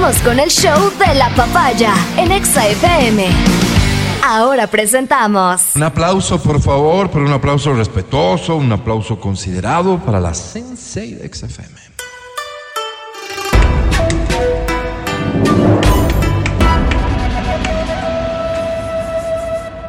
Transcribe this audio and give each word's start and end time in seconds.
Con 0.00 0.40
el 0.40 0.48
show 0.48 0.90
de 0.98 1.14
la 1.14 1.28
papaya 1.36 1.92
en 2.16 2.32
Exa. 2.32 2.62
Ahora 4.26 4.66
presentamos. 4.66 5.76
Un 5.76 5.82
aplauso, 5.82 6.42
por 6.42 6.58
favor, 6.62 7.10
pero 7.10 7.26
un 7.26 7.32
aplauso 7.32 7.74
respetuoso, 7.74 8.56
un 8.56 8.72
aplauso 8.72 9.20
considerado 9.20 9.98
para 9.98 10.18
la 10.18 10.32
Sensei 10.32 11.12
de 11.14 11.28
XFM. 11.28 11.68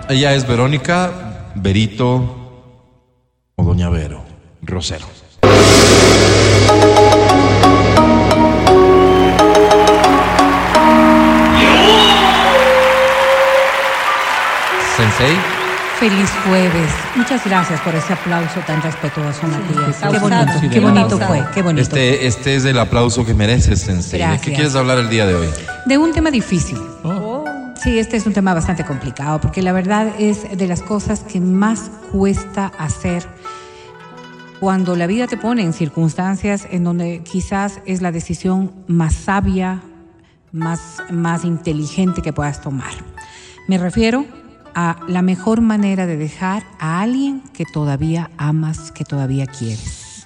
Ella 0.10 0.34
es 0.36 0.46
Verónica 0.46 1.54
Berito 1.56 2.16
o 3.56 3.64
Doña 3.64 3.90
Vero 3.90 4.26
Rosero. 4.62 5.08
Feliz 16.00 16.32
jueves. 16.48 16.92
Muchas 17.16 17.46
gracias 17.46 17.80
por 17.82 17.94
ese 17.94 18.14
aplauso 18.14 18.60
tan 18.66 18.82
respetuoso, 18.82 19.46
Matías. 19.46 19.98
Qué 20.00 20.18
bonito, 20.18 20.70
qué 20.72 20.80
bonito 20.80 21.20
fue, 21.20 21.46
qué 21.54 21.62
bonito. 21.62 21.82
Este, 21.82 22.26
este 22.26 22.56
es 22.56 22.66
el 22.66 22.80
aplauso 22.80 23.24
que 23.24 23.36
mereces, 23.36 23.82
Sensei. 23.82 24.20
¿De 24.20 24.26
qué 24.26 24.32
Gracias. 24.32 24.56
quieres 24.56 24.76
hablar 24.76 24.98
el 24.98 25.10
día 25.10 25.28
de 25.28 25.36
hoy? 25.36 25.48
De 25.86 26.00
un 26.00 26.12
tema 26.12 26.32
difícil. 26.32 26.80
Oh. 27.04 27.46
Sí, 27.84 28.00
este 28.00 28.18
es 28.18 28.26
un 28.26 28.34
tema 28.34 28.56
bastante 28.56 28.84
complicado, 28.84 29.40
porque 29.40 29.62
la 29.62 29.74
verdad 29.74 30.08
es 30.18 30.58
de 30.58 30.68
las 30.68 30.82
cosas 30.82 31.20
que 31.20 31.40
más 31.40 31.92
cuesta 32.12 32.72
hacer 32.80 33.24
cuando 34.60 34.96
la 34.96 35.06
vida 35.06 35.28
te 35.28 35.38
pone 35.38 35.62
en 35.62 35.74
circunstancias 35.74 36.68
en 36.72 36.84
donde 36.84 37.22
quizás 37.24 37.80
es 37.86 38.02
la 38.02 38.12
decisión 38.12 38.72
más 38.88 39.14
sabia, 39.14 39.82
más, 40.52 41.04
más 41.12 41.46
inteligente 41.46 42.24
que 42.24 42.34
puedas 42.34 42.60
tomar. 42.60 42.94
Me 43.68 43.78
refiero 43.78 44.26
a 44.76 44.98
la 45.08 45.22
mejor 45.22 45.62
manera 45.62 46.06
de 46.06 46.18
dejar 46.18 46.64
a 46.80 47.02
alguien 47.02 47.42
que 47.54 47.66
todavía 47.66 48.30
amas, 48.38 48.92
que 48.92 49.04
todavía 49.06 49.46
quieres. 49.46 50.26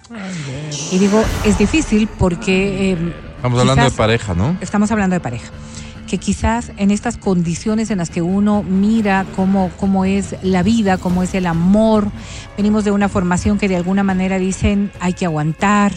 Y 0.92 1.00
digo, 1.00 1.24
es 1.46 1.58
difícil 1.58 2.08
porque... 2.08 2.92
eh, 2.94 3.14
Estamos 3.38 3.60
hablando 3.60 3.84
de 3.84 3.92
pareja, 3.92 4.34
¿no? 4.34 4.58
estamos 4.62 4.92
hablando 4.92 5.14
de 5.16 5.20
pareja, 5.20 5.52
que 6.08 6.18
quizás 6.20 6.72
en 6.78 6.92
estas 6.92 7.18
condiciones 7.18 7.90
en 7.92 7.98
las 8.00 8.10
que 8.10 8.22
uno 8.22 8.64
mira 8.64 9.26
cómo, 9.36 9.72
cómo 9.80 10.06
es 10.06 10.36
la 10.44 10.64
vida, 10.64 10.98
cómo 10.98 11.24
es 11.24 11.34
el 11.34 11.46
amor, 11.48 12.09
venimos 12.58 12.86
de 12.86 12.92
una 12.92 13.09
formación 13.09 13.58
que 13.58 13.68
de 13.68 13.76
alguna 13.76 14.04
manera 14.04 14.38
dicen 14.38 14.92
hay 15.00 15.14
que 15.14 15.26
aguantar. 15.26 15.92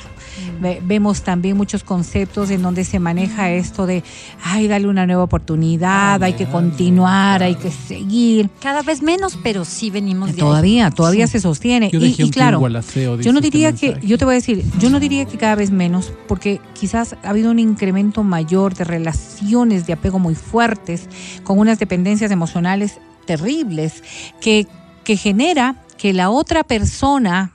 Ve- 0.61 0.81
Vemos 0.85 1.23
también 1.23 1.57
muchos 1.57 1.85
conceptos 1.85 2.51
en 2.51 2.63
donde 2.63 2.85
se 2.85 2.99
maneja 2.99 3.51
esto 3.51 3.87
de, 3.87 4.03
ay, 4.43 4.69
dale 4.69 4.89
una 4.89 5.07
nueva 5.07 5.23
oportunidad, 5.25 6.23
hay 6.23 6.33
que 6.35 6.47
continuar, 6.47 7.43
hay 7.43 7.55
que 7.55 7.71
seguir. 7.71 8.51
Cada 8.61 8.83
vez 8.83 9.03
menos, 9.03 9.39
pero 9.43 9.65
sí 9.65 9.91
venimos 9.91 10.29
de 10.29 10.33
ahí. 10.35 10.39
Todavía, 10.39 10.91
todavía 10.91 11.27
Sí. 11.27 11.33
se 11.33 11.41
sostiene. 11.41 11.91
Yo 11.93 12.01
y, 12.01 12.31
claro, 12.31 12.65
aseo, 12.77 13.21
yo 13.21 13.33
no 13.33 13.39
este 13.39 13.51
diría 13.51 13.73
que, 13.73 13.99
yo 14.03 14.19
te 14.19 14.25
voy 14.25 14.35
a 14.35 14.37
decir, 14.37 14.65
yo 14.79 14.91
no 14.91 15.01
diría 15.01 15.25
que 15.25 15.39
cada 15.39 15.55
vez 15.55 15.71
menos, 15.71 16.13
porque 16.27 16.61
quizás 16.79 17.17
ha 17.23 17.31
habido 17.31 17.51
un 17.51 17.59
incremento 17.59 18.23
mayor 18.25 18.75
de 18.75 18.85
relaciones 18.85 19.87
de 19.87 19.93
apego 19.93 20.19
muy 20.19 20.35
fuertes, 20.35 21.09
con 21.45 21.59
unas 21.59 21.79
dependencias 21.79 22.31
emocionales 22.31 22.99
terribles, 23.27 24.03
que, 24.41 24.67
que 25.05 25.17
genera 25.17 25.77
que 25.97 26.13
la 26.13 26.31
otra 26.31 26.65
persona 26.65 27.53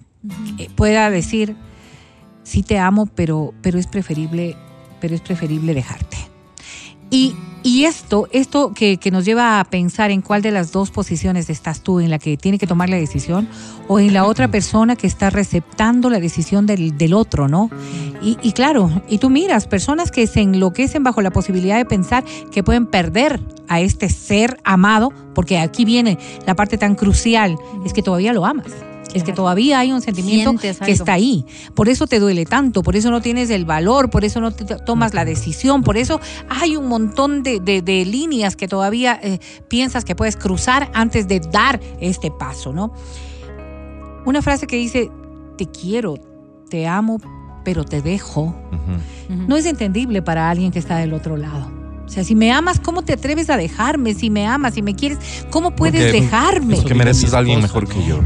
pueda 0.76 1.10
decir, 1.10 1.56
sí 2.54 2.62
te 2.62 2.78
amo, 2.78 3.08
pero, 3.08 3.52
pero 3.64 3.80
es 3.80 3.88
preferible, 3.88 4.56
pero 5.02 5.16
es 5.16 5.22
preferible 5.22 5.74
dejarte. 5.74 6.18
Y, 7.10 7.36
y 7.64 7.86
esto, 7.86 8.28
esto 8.32 8.74
que, 8.76 8.98
que 8.98 9.10
nos 9.10 9.26
lleva 9.26 9.60
a 9.60 9.64
pensar 9.64 10.12
en 10.12 10.22
cuál 10.22 10.44
de 10.44 10.52
las 10.52 10.72
dos 10.72 10.92
posiciones 10.92 11.50
estás 11.50 11.82
tú, 11.82 12.00
en 12.00 12.12
la 12.12 12.20
que 12.20 12.38
tiene 12.38 12.60
que 12.60 12.68
tomar 12.68 12.90
la 12.90 12.98
decisión 12.98 13.48
o 13.88 14.00
en 14.00 14.14
la 14.14 14.26
otra 14.26 14.50
persona 14.50 14.96
que 14.96 15.08
está 15.08 15.32
receptando 15.32 16.12
la 16.12 16.20
decisión 16.20 16.68
del, 16.68 16.96
del 16.96 17.16
otro, 17.16 17.48
¿no? 17.48 17.72
Y, 18.22 18.38
y 18.44 18.52
claro, 18.52 18.92
y 19.10 19.18
tú 19.18 19.32
miras, 19.32 19.66
personas 19.66 20.12
que 20.12 20.28
se 20.28 20.42
enloquecen 20.42 21.04
bajo 21.04 21.24
la 21.24 21.32
posibilidad 21.32 21.78
de 21.78 21.86
pensar 21.86 22.24
que 22.52 22.62
pueden 22.62 22.86
perder 22.86 23.40
a 23.68 23.82
este 23.82 24.10
ser 24.10 24.60
amado, 24.64 25.12
porque 25.34 25.58
aquí 25.58 25.86
viene 25.86 26.20
la 26.46 26.56
parte 26.56 26.78
tan 26.78 26.94
crucial, 26.94 27.58
es 27.84 27.94
que 27.94 28.04
todavía 28.04 28.32
lo 28.32 28.46
amas. 28.46 28.72
Es 29.14 29.24
que 29.24 29.32
todavía 29.34 29.80
hay 29.80 29.92
un 29.92 30.02
sentimiento 30.02 30.52
que 30.86 30.92
está 30.92 31.14
ahí. 31.14 31.46
Por 31.76 31.90
eso 31.90 32.08
te 32.08 32.20
duele 32.20 32.46
tanto, 32.46 32.82
por 32.84 32.96
eso 32.96 33.12
no 33.12 33.22
tienes 33.22 33.50
el 33.50 33.66
valor, 33.66 34.10
por 34.10 34.26
eso 34.26 34.42
no 34.42 34.52
te 34.52 34.66
tomas 34.78 35.14
la 35.14 35.26
decisión, 35.26 35.84
por 35.84 35.98
eso 35.98 36.20
hay 36.50 36.76
un 36.76 36.88
montón 36.88 37.44
de, 37.44 37.60
de- 37.60 37.82
de 37.82 38.06
líneas 38.06 38.56
que 38.56 38.68
todavía 38.68 39.20
eh, 39.22 39.40
piensas 39.68 40.04
que 40.06 40.16
puedes 40.16 40.36
cruzar 40.38 40.90
antes 40.94 41.28
de 41.28 41.40
dar 41.40 41.80
este 42.00 42.32
paso, 42.32 42.74
¿no? 42.74 42.94
Una 44.26 44.42
frase 44.42 44.68
que 44.68 44.78
dice, 44.78 45.12
te 45.58 45.66
quiero, 45.68 46.16
te 46.70 46.88
amo, 46.88 47.20
pero 47.66 47.84
te 47.84 48.02
dejo, 48.02 48.56
no 49.30 49.56
es 49.58 49.66
entendible 49.66 50.22
para 50.22 50.50
alguien 50.50 50.72
que 50.72 50.80
está 50.80 50.98
del 50.98 51.14
otro 51.14 51.38
lado. 51.38 51.83
O 52.14 52.16
sea, 52.16 52.24
si 52.24 52.36
me 52.36 52.52
amas, 52.52 52.80
¿cómo 52.80 53.02
te 53.02 53.14
atreves 53.14 53.50
a 53.50 53.58
dejarme? 53.58 54.14
Si 54.14 54.30
me 54.30 54.46
amas, 54.46 54.76
si 54.76 54.84
me 54.84 54.94
quieres, 54.94 55.18
¿cómo 55.50 55.76
puedes 55.76 56.04
Porque- 56.04 56.22
dejarme? 56.22 56.76
Porque 56.76 56.94
mereces 56.94 57.34
a 57.34 57.40
alguien 57.40 57.60
mejor 57.60 57.88
que 57.88 58.06
yo. 58.06 58.20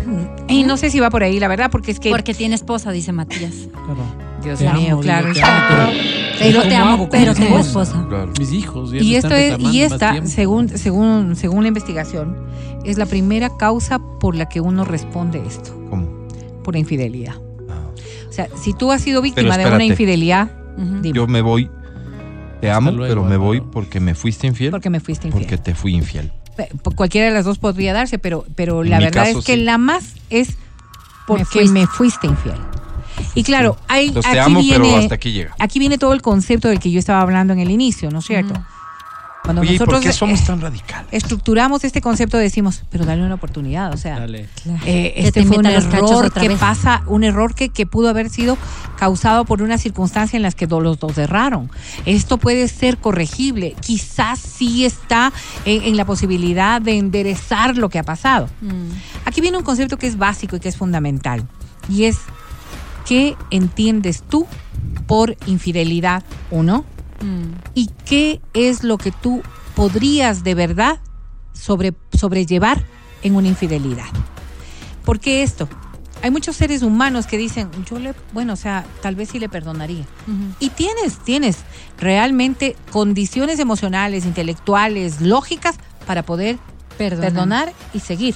Y 0.50 0.64
no 0.64 0.76
sé 0.76 0.90
si 0.90 1.00
va 1.00 1.10
por 1.10 1.24
ahí, 1.24 1.40
la 1.40 1.48
verdad, 1.48 1.72
porque 1.72 1.92
es 1.92 2.00
que... 2.02 2.10
Porque 2.10 2.34
tiene 2.34 2.56
esposa, 2.56 2.92
dice 2.92 3.14
Matías. 3.14 3.54
Claro. 3.72 4.04
Dios 4.44 4.60
Te 4.60 4.70
mío, 4.74 4.96
amo, 4.96 5.02
claro. 5.02 5.28
digo, 5.30 5.40
te 5.40 5.42
amo, 5.46 5.66
pero- 5.70 6.00
Pero 6.38 6.62
te 6.64 6.70
¿Cómo 6.70 6.84
amo, 6.92 7.10
pero 7.10 7.34
tengo 7.34 7.60
esposa? 7.60 7.92
esposa. 7.94 8.08
Claro. 8.10 8.32
Mis 8.38 8.52
hijos. 8.52 8.94
Y 8.94 9.16
esto 9.16 9.34
es, 9.34 9.58
y 9.58 9.80
esta, 9.84 10.26
según, 10.28 10.68
según, 10.78 11.38
según 11.38 11.62
la 11.62 11.70
investigación, 11.70 12.36
es 12.84 12.98
la 12.98 13.06
primera 13.06 13.56
causa 13.56 14.00
por 14.20 14.36
la 14.36 14.50
que 14.50 14.60
uno 14.60 14.84
responde 14.84 15.42
esto, 15.48 15.74
¿Cómo? 15.90 16.08
por 16.62 16.76
infidelidad. 16.76 17.36
Ah. 17.70 17.88
O 18.30 18.34
sea, 18.34 18.50
si 18.62 18.74
tú 18.74 18.92
has 18.92 19.02
sido 19.02 19.22
víctima 19.22 19.58
de 19.58 19.66
una 19.66 19.86
infidelidad, 19.86 20.52
Yo 21.02 21.26
me 21.26 21.42
voy, 21.42 21.70
te 22.62 22.72
amo, 22.72 22.92
luego, 22.92 23.10
pero 23.14 23.24
me 23.24 23.38
voy 23.38 23.62
porque 23.62 24.00
me 24.00 24.16
fuiste 24.16 24.48
infiel. 24.48 24.72
porque 24.72 24.90
me 24.90 25.00
fuiste 25.00 25.28
infiel. 25.28 25.44
Porque 25.46 25.58
te 25.58 25.76
fui 25.76 25.94
infiel. 25.96 26.32
Cualquiera 26.96 27.28
de 27.28 27.34
las 27.34 27.46
dos 27.46 27.60
podría 27.60 27.94
darse, 27.94 28.18
pero, 28.18 28.46
pero 28.56 28.84
En 28.84 28.90
la 28.90 29.00
verdad 29.00 29.26
caso, 29.26 29.40
es 29.40 29.46
que 29.46 29.56
sí. 29.56 29.62
la 29.64 29.78
más 29.78 30.16
es 30.30 30.58
porque 31.28 31.46
fuiste. 31.46 31.72
me 31.72 31.86
fuiste 31.88 32.28
infiel. 32.28 32.56
Y 33.36 33.44
claro, 33.44 33.78
hay, 33.88 34.08
Entonces 34.08 34.30
aquí 34.32 34.36
te 34.36 34.42
amo, 34.42 34.60
viene, 34.60 34.80
pero 34.88 34.98
hasta 34.98 35.16
aquí 35.16 35.32
llega. 35.32 35.56
aquí 35.60 35.80
viene 35.80 35.98
todo 35.98 36.14
el 36.14 36.22
concepto 36.22 36.68
del 36.68 36.80
que 36.80 36.90
yo 36.92 37.00
estaba 37.00 37.22
hablando 37.22 37.54
en 37.54 37.60
el 37.60 37.70
inicio, 37.72 38.10
¿no 38.12 38.20
es 38.20 38.26
cierto? 38.26 38.54
Cuando 39.48 39.62
Oye, 39.62 39.72
¿y 39.72 39.74
nosotros 39.76 40.02
¿por 40.02 40.04
qué 40.04 40.12
somos 40.14 40.42
eh, 40.42 40.44
tan 40.46 40.60
radicales? 40.60 41.08
estructuramos 41.12 41.84
este 41.86 42.02
concepto 42.02 42.38
decimos, 42.38 42.84
pero 42.90 43.06
dale 43.06 43.24
una 43.24 43.36
oportunidad, 43.36 43.94
o 43.94 43.98
sea, 43.98 44.20
Dale. 44.20 44.50
eh, 44.86 45.14
este 45.16 45.42
te 45.42 45.48
fue 45.48 45.58
un 45.60 45.66
error 45.66 46.34
que 46.34 46.50
vez. 46.50 46.60
pasa, 46.60 47.04
un 47.08 47.24
error 47.24 47.56
que, 47.56 47.70
que 47.70 47.86
pudo 47.86 48.10
haber 48.10 48.30
sido 48.30 48.58
causado 48.98 49.46
por 49.46 49.62
una 49.62 49.78
circunstancia 49.78 50.36
en 50.36 50.44
las 50.44 50.54
que 50.54 50.68
do- 50.68 50.82
los 50.82 51.00
dos 51.00 51.18
erraron. 51.18 51.72
Esto 52.06 52.38
puede 52.38 52.68
ser 52.68 52.98
corregible, 52.98 53.74
quizás 53.80 54.40
sí 54.40 54.84
está 54.84 55.32
en, 55.64 55.84
en 55.84 55.96
la 55.96 56.04
posibilidad 56.06 56.82
de 56.82 56.98
enderezar 56.98 57.78
lo 57.78 57.88
que 57.88 58.00
ha 58.00 58.04
pasado. 58.04 58.50
Mm. 58.60 58.90
Aquí 59.24 59.40
viene 59.40 59.58
un 59.58 59.64
concepto 59.64 59.98
que 59.98 60.08
es 60.08 60.18
básico 60.18 60.58
y 60.58 60.60
que 60.60 60.68
es 60.68 60.76
fundamental, 60.76 61.48
y 61.90 62.04
es 62.04 62.18
¿qué 63.08 63.38
entiendes 63.50 64.24
tú 64.28 64.46
por 65.08 65.38
infidelidad 65.46 66.24
uno? 66.52 66.84
Mm. 67.22 67.54
¿Y 67.74 67.88
qué 68.06 68.42
es 68.54 68.84
lo 68.84 68.98
que 68.98 69.12
tú 69.12 69.42
podrías 69.76 70.44
de 70.44 70.56
verdad 70.56 71.00
sobre, 71.54 71.94
sobrellevar 72.14 72.84
en 73.24 73.36
una 73.36 73.48
infidelidad? 73.48 74.06
¿Por 75.06 75.20
qué 75.20 75.44
esto? 75.44 75.68
Hay 76.24 76.32
muchos 76.32 76.56
seres 76.56 76.82
humanos 76.82 77.28
que 77.28 77.38
dicen, 77.38 77.70
yo 77.90 78.00
le, 78.00 78.14
bueno, 78.34 78.54
o 78.54 78.56
sea, 78.56 78.86
tal 79.02 79.16
vez 79.16 79.30
sí 79.30 79.40
le 79.40 79.50
perdonaría. 79.50 80.06
Y 80.60 80.70
tienes, 80.70 81.20
tienes 81.20 81.60
realmente 82.00 82.76
condiciones 82.92 83.60
emocionales, 83.60 84.26
intelectuales, 84.26 85.22
lógicas 85.22 85.76
para 86.08 86.24
poder 86.24 86.58
Perdonar. 86.98 87.32
perdonar 87.32 87.74
y 87.94 88.00
seguir. 88.00 88.36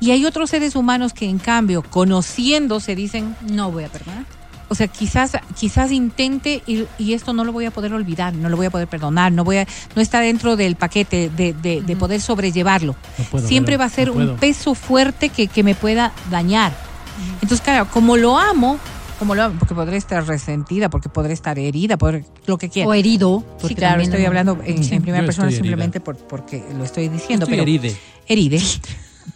Y 0.00 0.10
hay 0.10 0.26
otros 0.26 0.50
seres 0.50 0.74
humanos 0.76 1.12
que 1.12 1.28
en 1.28 1.38
cambio, 1.38 1.82
conociéndose, 1.82 2.94
dicen, 2.96 3.36
No 3.42 3.70
voy 3.70 3.84
a 3.84 3.88
perdonar. 3.88 4.24
O 4.68 4.74
sea, 4.74 4.86
quizás, 4.88 5.32
quizás 5.58 5.90
intente 5.92 6.62
y, 6.66 6.84
y 6.98 7.14
esto 7.14 7.32
no 7.32 7.44
lo 7.44 7.52
voy 7.52 7.64
a 7.66 7.70
poder 7.70 7.92
olvidar, 7.94 8.34
no 8.34 8.48
lo 8.48 8.56
voy 8.56 8.66
a 8.66 8.70
poder 8.70 8.86
perdonar, 8.88 9.32
no 9.32 9.44
voy 9.44 9.56
a, 9.58 9.66
no 9.96 10.02
está 10.02 10.20
dentro 10.20 10.56
del 10.56 10.76
paquete 10.76 11.30
de, 11.34 11.52
de- 11.54 11.82
de 11.82 11.96
poder 11.96 12.20
sobrellevarlo. 12.20 12.94
No 13.18 13.24
puedo, 13.24 13.46
Siempre 13.48 13.76
va 13.76 13.86
a 13.86 13.88
ser 13.88 14.08
no 14.08 14.32
un 14.32 14.36
peso 14.36 14.74
fuerte 14.74 15.28
que, 15.30 15.46
que 15.48 15.62
me 15.62 15.74
pueda 15.74 16.12
dañar. 16.30 16.72
Entonces, 17.42 17.60
claro, 17.62 17.88
como 17.90 18.16
lo 18.16 18.38
amo, 18.38 18.78
como 19.18 19.34
lo 19.34 19.42
amo, 19.44 19.56
porque 19.58 19.74
podré 19.74 19.96
estar 19.96 20.24
resentida, 20.26 20.88
porque 20.88 21.08
podré 21.08 21.32
estar 21.32 21.58
herida, 21.58 21.96
por 21.96 22.22
lo 22.46 22.58
que 22.58 22.68
quiera. 22.68 22.88
O 22.88 22.94
herido. 22.94 23.44
Sí, 23.66 23.74
claro, 23.74 24.00
estoy 24.02 24.24
hablando 24.24 24.58
en, 24.64 24.84
Sí. 24.84 24.94
en 24.94 25.02
primera 25.02 25.24
persona 25.24 25.50
simplemente 25.50 25.98
por, 26.00 26.16
porque 26.16 26.62
lo 26.76 26.84
estoy 26.84 27.08
diciendo, 27.08 27.44
Estoy 27.46 27.58
pero 27.58 27.62
heride. 27.62 27.96
heride. 28.28 28.60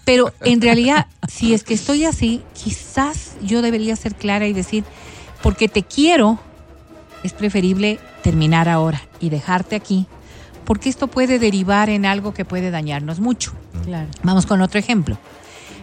Pero 0.07 0.33
en 0.41 0.61
realidad, 0.63 1.07
si 1.29 1.53
es 1.55 1.65
que 1.65 1.75
estoy 1.75 2.07
así, 2.07 2.41
quizás 2.55 3.33
yo 3.43 3.61
debería 3.63 3.95
ser 3.95 4.15
clara 4.15 4.47
y 4.47 4.53
decir, 4.55 4.85
porque 5.43 5.69
te 5.69 5.83
quiero, 5.83 6.39
es 7.23 7.33
preferible 7.33 7.99
terminar 8.23 8.69
ahora 8.69 9.03
y 9.21 9.31
dejarte 9.31 9.77
aquí, 9.77 10.07
porque 10.65 10.89
esto 10.89 11.09
puede 11.09 11.39
derivar 11.39 11.91
en 11.91 12.07
algo 12.07 12.33
que 12.35 12.45
puede 12.45 12.71
dañarnos 12.71 13.21
mucho. 13.21 13.53
Claro. 13.85 14.09
Vamos 14.23 14.47
con 14.47 14.61
otro 14.61 14.79
ejemplo. 14.79 15.19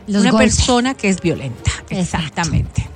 Los 0.08 0.22
Una 0.22 0.32
golpes. 0.32 0.56
persona 0.56 0.94
que 0.94 1.10
es 1.10 1.22
violenta. 1.22 1.72
Exactamente. 1.90 2.88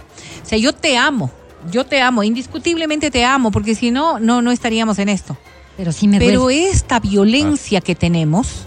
O 0.43 0.45
sea, 0.47 0.57
yo 0.57 0.73
te 0.73 0.97
amo, 0.97 1.29
yo 1.71 1.85
te 1.85 2.01
amo, 2.01 2.23
indiscutiblemente 2.23 3.11
te 3.11 3.23
amo, 3.25 3.51
porque 3.51 3.75
si 3.75 3.91
no, 3.91 4.19
no, 4.19 4.41
no 4.41 4.51
estaríamos 4.51 4.97
en 4.99 5.09
esto. 5.09 5.37
Pero 5.77 5.91
sí 5.91 6.07
me 6.07 6.19
Pero 6.19 6.41
duele. 6.43 6.69
esta 6.69 6.99
violencia 6.99 7.81
que 7.81 7.95
tenemos, 7.95 8.65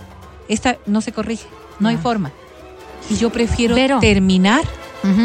esta 0.48 0.76
no 0.86 1.00
se 1.00 1.12
corrige, 1.12 1.46
no 1.80 1.88
hay 1.88 1.96
No. 1.96 2.02
forma. 2.02 2.32
Y 3.08 3.16
yo 3.16 3.30
prefiero 3.30 3.74
Pero- 3.74 4.00
terminar 4.00 4.62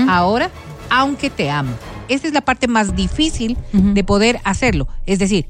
ahora, 0.08 0.50
aunque 0.90 1.30
te 1.30 1.50
amo. 1.50 1.74
Esa 2.12 2.28
es 2.28 2.34
la 2.34 2.42
parte 2.42 2.68
más 2.68 2.96
difícil 2.96 3.58
de 3.72 4.04
poder 4.04 4.42
hacerlo. 4.44 4.88
Es 5.06 5.18
decir, 5.20 5.48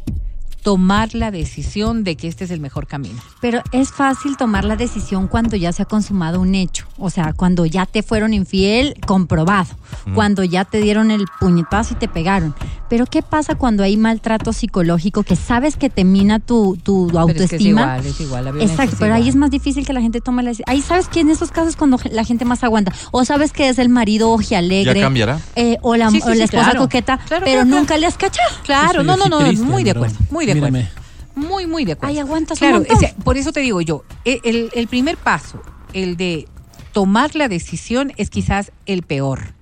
tomar 0.62 1.16
la 1.16 1.32
decisión 1.32 2.04
de 2.04 2.16
que 2.16 2.28
este 2.28 2.44
es 2.44 2.52
el 2.52 2.60
mejor 2.60 2.86
camino. 2.86 3.20
Pero 3.42 3.62
es 3.72 3.92
fácil 3.92 4.38
tomar 4.38 4.64
la 4.64 4.76
decisión 4.76 5.28
cuando 5.28 5.56
ya 5.56 5.74
se 5.74 5.82
ha 5.82 5.86
consumado 5.86 6.40
un 6.40 6.54
hecho. 6.54 6.86
O 7.00 7.10
sea, 7.10 7.34
cuando 7.34 7.66
ya 7.66 7.86
te 7.86 8.04
fueron 8.04 8.34
infiel, 8.34 8.94
comprobado. 9.08 9.76
Cuando 10.14 10.44
ya 10.44 10.66
te 10.66 10.80
dieron 10.82 11.10
el 11.10 11.26
puñetazo 11.40 11.96
y 11.96 11.98
te 11.98 12.08
pegaron. 12.08 12.54
Pero 12.92 13.06
¿qué 13.06 13.22
pasa 13.22 13.56
cuando 13.56 13.84
hay 13.84 13.96
maltrato 13.96 14.52
psicológico 14.52 15.24
que 15.24 15.38
sabes 15.38 15.78
que 15.78 15.90
te 15.90 16.04
mina 16.04 16.40
tu, 16.40 16.76
tu 16.76 17.08
Pero 17.08 17.22
es 17.30 17.36
que 17.38 17.42
es 17.46 17.52
autoestima? 17.54 17.82
igual, 17.84 18.06
es 18.06 18.20
igual, 18.20 18.44
la 18.44 18.52
violencia 18.52 18.74
Exacto, 18.76 18.96
es 18.96 19.00
pero 19.00 19.14
ahí 19.14 19.30
es 19.30 19.36
más 19.38 19.50
difícil 19.50 19.86
que 19.86 19.94
la 19.94 20.02
gente 20.02 20.20
tome 20.20 20.44
la 20.44 20.50
decisión. 20.50 20.66
Ahí 20.70 20.82
sabes 20.82 21.08
que 21.08 21.22
en 21.22 21.30
esos 21.30 21.52
casos 21.52 21.70
es 21.70 21.76
cuando 21.78 21.98
la 22.12 22.26
gente 22.26 22.44
más 22.44 22.66
aguanta. 22.66 22.92
O 23.12 23.24
sabes 23.24 23.54
que 23.54 23.70
es 23.70 23.80
el 23.80 23.88
marido 23.88 24.30
ojialegre. 24.32 24.94
Ya 25.00 25.06
cambiará. 25.06 25.40
eh, 25.56 25.78
o 25.84 25.96
la, 25.96 26.10
Sí, 26.12 26.18
sí, 26.20 26.24
o 26.26 26.30
la 26.32 26.36
sí, 26.36 26.42
esposa 26.44 26.64
claro. 26.66 26.80
coqueta, 26.82 27.18
Claro, 27.18 27.46
pero 27.46 27.62
claro, 27.62 27.66
nunca 27.80 27.98
le 27.98 28.08
has 28.08 28.18
cachado. 28.18 28.50
Claro, 28.66 29.04
no, 29.04 29.16
no, 29.16 29.30
no, 29.30 29.40
triste, 29.40 29.66
muy 29.66 29.86
de 29.86 29.92
acuerdo, 29.92 30.18
muy 30.30 30.46
de 30.46 30.52
acuerdo. 30.52 30.72
mírame. 30.74 30.90
Muy, 31.34 31.68
muy 31.68 31.86
de 31.86 31.94
acuerdo. 31.94 32.12
Ay, 32.14 32.20
aguantas 32.20 32.58
un 32.62 32.68
claro, 32.68 32.80
montón. 32.80 32.98
ese- 32.98 33.16
por 33.24 33.38
eso 33.38 33.54
te 33.54 33.62
digo 33.62 33.80
yo, 33.80 34.04
e- 34.26 34.42
el, 34.44 34.70
el 34.74 34.90
primer 34.90 35.16
paso, 35.16 35.62
el 35.94 36.18
de 36.18 36.46
tomar 36.92 37.38
la 37.38 37.48
decisión, 37.48 38.12
es 38.18 38.30
quizás 38.30 38.74
el 38.86 39.04
peor. 39.04 39.54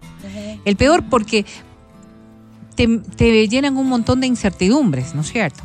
El 0.65 0.75
peor 0.75 1.03
porque 1.09 1.45
te, 2.87 2.99
te 3.17 3.47
llenan 3.49 3.75
un 3.75 3.89
montón 3.89 4.21
de 4.21 4.27
incertidumbres, 4.27 5.13
¿no 5.13 5.21
es 5.21 5.31
cierto? 5.31 5.61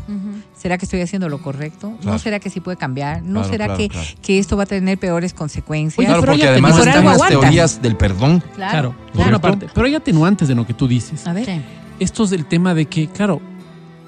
¿Será 0.56 0.78
que 0.78 0.84
estoy 0.84 1.00
haciendo 1.00 1.28
lo 1.28 1.40
correcto? 1.40 1.90
¿No 1.90 1.96
Claro. 1.98 2.18
será 2.18 2.40
que 2.40 2.50
sí 2.50 2.58
puede 2.60 2.76
cambiar? 2.76 3.22
¿No 3.22 3.34
Claro, 3.40 3.48
será 3.48 3.64
claro, 3.66 3.78
que, 3.78 3.88
claro. 3.88 4.06
que 4.20 4.38
esto 4.40 4.56
va 4.56 4.64
a 4.64 4.66
tener 4.66 4.98
peores 4.98 5.32
consecuencias? 5.32 5.98
Oye, 5.98 6.06
Claro, 6.08 6.20
pero 6.22 6.32
porque 6.32 6.48
además 6.48 6.76
están 6.78 6.88
algo 6.96 7.04
las 7.10 7.14
aguantas. 7.16 7.40
teorías 7.40 7.82
del 7.82 7.96
perdón. 7.96 8.42
Claro, 8.56 8.94
por 9.12 9.28
una 9.28 9.40
parte. 9.40 9.68
Pero 9.72 9.86
hay 9.86 9.94
atenuantes 9.94 10.48
de 10.48 10.54
lo 10.56 10.66
que 10.66 10.74
tú 10.74 10.88
dices. 10.88 11.24
A 11.26 11.32
ver. 11.32 11.44
Sí. 11.46 11.60
Esto 12.00 12.24
es 12.24 12.32
el 12.32 12.46
tema 12.46 12.74
de 12.74 12.86
que, 12.86 13.06
claro, 13.08 13.40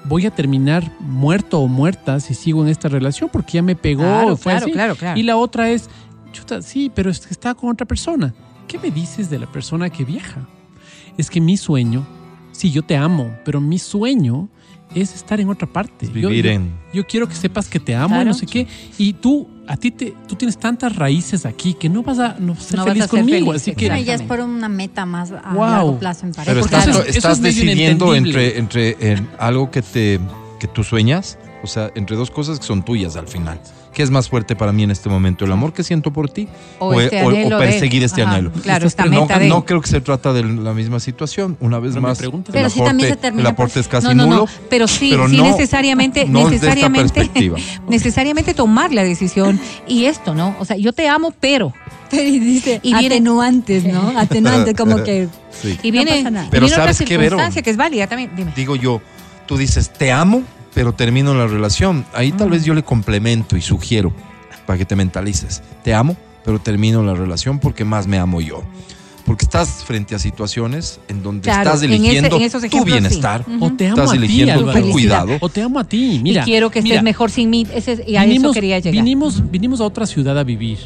voy 0.03 0.25
a 0.25 0.31
terminar 0.31 0.91
muerto 0.99 1.59
o 1.59 1.67
muerta 1.69 2.19
si 2.19 2.33
sigo 2.33 2.61
en 2.63 2.69
esta 2.69 2.89
relación 2.89 3.29
porque 3.31 3.53
ya 3.53 3.61
me 3.61 3.75
pegó. 3.75 4.03
Claro, 4.03 4.35
fue 4.37 4.51
claro, 4.51 4.65
así. 4.65 4.71
claro, 4.73 4.95
claro. 4.95 5.19
Y 5.19 5.23
la 5.23 5.37
otra 5.37 5.69
es, 5.69 5.89
chuta, 6.33 6.61
sí, 6.61 6.91
pero 6.93 7.09
es 7.09 7.19
que 7.25 7.33
está 7.33 7.53
con 7.53 7.69
otra 7.69 7.85
persona. 7.87 8.33
¿Qué 8.67 8.77
me 8.77 8.91
dices 8.91 9.29
de 9.29 9.39
la 9.39 9.47
persona 9.47 9.89
que 9.89 10.03
viaja? 10.03 10.41
Es 11.17 11.29
que 11.29 11.39
mi 11.39 11.55
sueño, 11.55 12.05
sí, 12.57 12.71
yo 12.71 12.81
te 12.83 12.97
amo, 12.97 13.31
pero 13.45 13.61
mi 13.61 13.77
sueño 13.79 14.49
es 14.95 15.13
estar 15.13 15.39
en 15.39 15.49
otra 15.49 15.67
parte. 15.67 16.05
Es 16.05 16.13
vivir 16.13 16.45
yo, 16.45 16.51
en- 16.51 16.71
yo 16.93 17.05
quiero 17.05 17.27
que 17.27 17.35
sepas 17.35 17.67
que 17.67 17.79
te 17.79 17.93
amo 17.93 18.07
y 18.15 18.17
Claro. 18.17 18.29
no 18.29 18.33
sé 18.33 18.45
qué. 18.45 18.65
Y 18.97 19.13
tú, 19.13 19.47
a 19.67 19.75
ti 19.77 19.91
te, 19.91 20.13
tú 20.27 20.35
tienes 20.35 20.57
tantas 20.57 20.95
raíces 20.95 21.45
aquí 21.45 21.73
que 21.73 21.89
no 21.89 22.03
vas 22.03 22.19
a 22.19 22.37
no 22.39 22.53
vas 22.53 22.63
a 22.63 22.67
ser 22.69 22.79
No 22.79 22.85
feliz 22.85 23.03
a 23.03 23.07
ser 23.07 23.19
conmigo. 23.19 23.47
feliz, 23.47 23.61
así 23.61 23.75
que 23.75 23.85
exacto. 23.87 24.05
ya 24.05 24.13
es 24.15 24.21
por 24.23 24.39
una 24.39 24.69
meta 24.69 25.05
más 25.05 25.31
a 25.31 25.53
Wow. 25.53 25.61
largo 25.65 25.99
plazo 25.99 26.25
en 26.25 26.31
pareja. 26.31 26.51
Pero 26.53 26.61
Porque 26.61 26.75
estás, 26.77 26.87
eso 26.95 27.01
es- 27.03 27.09
eso 27.09 27.17
estás 27.17 27.37
es 27.37 27.43
decidiendo 27.43 28.15
entre, 28.15 28.57
entre 28.57 28.95
en 29.11 29.27
algo 29.39 29.69
que 29.71 29.81
te 29.81 30.19
que 30.59 30.67
tú 30.67 30.83
sueñas, 30.83 31.37
o 31.63 31.67
sea, 31.67 31.91
entre 31.93 32.15
dos 32.15 32.31
cosas 32.31 32.59
que 32.59 32.65
son 32.65 32.83
tuyas 32.83 33.15
al 33.17 33.27
final. 33.27 33.59
¿Qué 33.97 34.03
es 34.03 34.11
más 34.11 34.29
fuerte 34.29 34.55
para 34.55 34.71
mí 34.71 34.83
en 34.83 34.91
este 34.91 35.09
momento? 35.09 35.43
¿El 35.43 35.51
amor 35.51 35.73
que 35.73 35.83
siento 35.83 36.13
por 36.13 36.29
ti? 36.29 36.47
O 36.77 37.01
este 37.01 37.23
o- 37.23 37.31
de- 37.31 37.49
perseguir 37.49 38.03
este 38.03 38.21
Ajá, 38.21 38.33
anhelo? 38.35 38.51
claro, 38.51 38.85
esta 38.85 39.05
no, 39.05 39.21
meta 39.21 39.39
de... 39.39 39.47
no 39.49 39.65
creo 39.65 39.81
que 39.81 39.87
se 39.89 40.01
trata 40.01 40.33
de 40.33 40.43
la 40.43 40.75
misma 40.75 40.99
situación. 40.99 41.57
Una 41.61 41.79
vez 41.79 41.95
más, 41.95 42.21
el 42.21 42.29
Pero 42.51 42.69
sí 42.69 42.79
también 42.83 43.07
se 43.07 43.13
aporte, 43.13 43.21
termina 43.23 43.49
el 43.49 43.53
aporte 43.55 43.73
por- 43.73 43.81
es 43.81 43.87
casi 43.87 44.05
no, 44.05 44.13
no, 44.13 44.25
nulo. 44.27 44.37
no, 44.41 44.45
pero 44.69 44.87
sí, 44.87 45.07
pero 45.09 45.27
sí 45.27 45.37
no- 45.37 45.45
necesariamente, 45.45 46.25
no 46.25 46.47
necesariamente, 46.47 47.27
necesariamente 47.89 48.53
tomar 48.53 48.93
la 48.93 49.03
decisión 49.03 49.59
y 49.87 50.05
esto, 50.05 50.35
¿no? 50.35 50.55
O 50.59 50.65
sea, 50.65 50.77
yo 50.77 50.93
te 50.93 51.07
amo, 51.07 51.33
pero 51.39 51.73
Y 52.11 52.37
dice, 52.37 52.79
Y 52.83 52.93
viene- 52.93 53.15
atenuantes, 53.15 53.83
¿no? 53.83 54.13
Atenuantes, 54.15 54.75
como 54.75 55.01
que... 55.03 55.27
Sí. 55.59 55.75
y 55.81 55.89
viene, 55.89 56.17
pasa 56.17 56.29
nada. 56.29 56.45
y 56.45 56.49
Pero 56.51 56.67
viene 56.67 56.75
otra 56.81 56.93
¿sabes 56.93 57.07
qué, 57.09 57.17
Vero? 57.17 57.29
circunstancia 57.31 57.61
que 57.63 57.69
es 57.71 57.77
válida 57.77 58.05
también. 58.05 58.29
Dime. 58.35 58.53
Digo 58.55 58.75
yo, 58.75 59.01
tú 59.47 59.57
dices, 59.57 59.89
te 59.91 60.11
amo, 60.11 60.43
pero 60.77 60.93
termino 60.93 61.33
la 61.33 61.47
relación. 61.47 62.05
Ahí 62.13 62.31
tal 62.31 62.51
vez 62.51 62.63
yo 62.63 62.75
le 62.75 62.83
complemento 62.83 63.57
y 63.57 63.61
sugiero 63.61 64.13
para 64.67 64.77
que 64.77 64.85
te 64.85 64.95
mentalices. 64.95 65.63
Te 65.83 65.95
amo, 65.95 66.15
pero 66.45 66.59
termino 66.59 67.01
la 67.01 67.15
relación 67.15 67.57
porque 67.57 67.83
más 67.83 68.05
me 68.05 68.19
amo 68.19 68.41
yo. 68.41 68.61
Porque 69.25 69.43
estás 69.45 69.83
frente 69.83 70.13
a 70.13 70.19
situaciones 70.19 70.99
en 71.07 71.23
donde 71.23 71.41
Claro, 71.41 71.61
estás 71.71 71.81
en 71.81 71.93
ese- 71.93 71.95
eligiendo 71.95 72.37
en 72.39 72.51
tu 72.51 72.59
sí. 72.77 72.83
bienestar. 72.85 73.43
O 73.59 73.71
te 73.71 73.87
amo 73.87 73.95
Estás 74.03 74.09
a 74.09 74.11
ti, 74.11 74.17
eligiendo 74.19 74.53
tu 74.65 74.69
Álvaro. 74.69 74.89
cuidado. 74.91 75.31
O 75.41 75.49
te 75.49 75.63
amo 75.63 75.79
a 75.79 75.83
ti. 75.83 76.19
Mira, 76.21 76.43
y 76.43 76.45
quiero 76.45 76.69
que 76.69 76.77
estés 76.79 76.91
mira, 76.91 77.01
mejor 77.01 77.31
sin 77.31 77.49
mí. 77.49 77.65
Ese 77.73 77.93
es- 77.93 78.07
y 78.07 78.15
a 78.15 78.23
eso 78.25 78.51
quería 78.53 78.77
llegar. 78.77 79.03
Vinimos, 79.03 79.49
vinimos 79.49 79.81
a 79.81 79.83
otra 79.85 80.05
ciudad 80.05 80.37
a 80.37 80.43
vivir. 80.43 80.77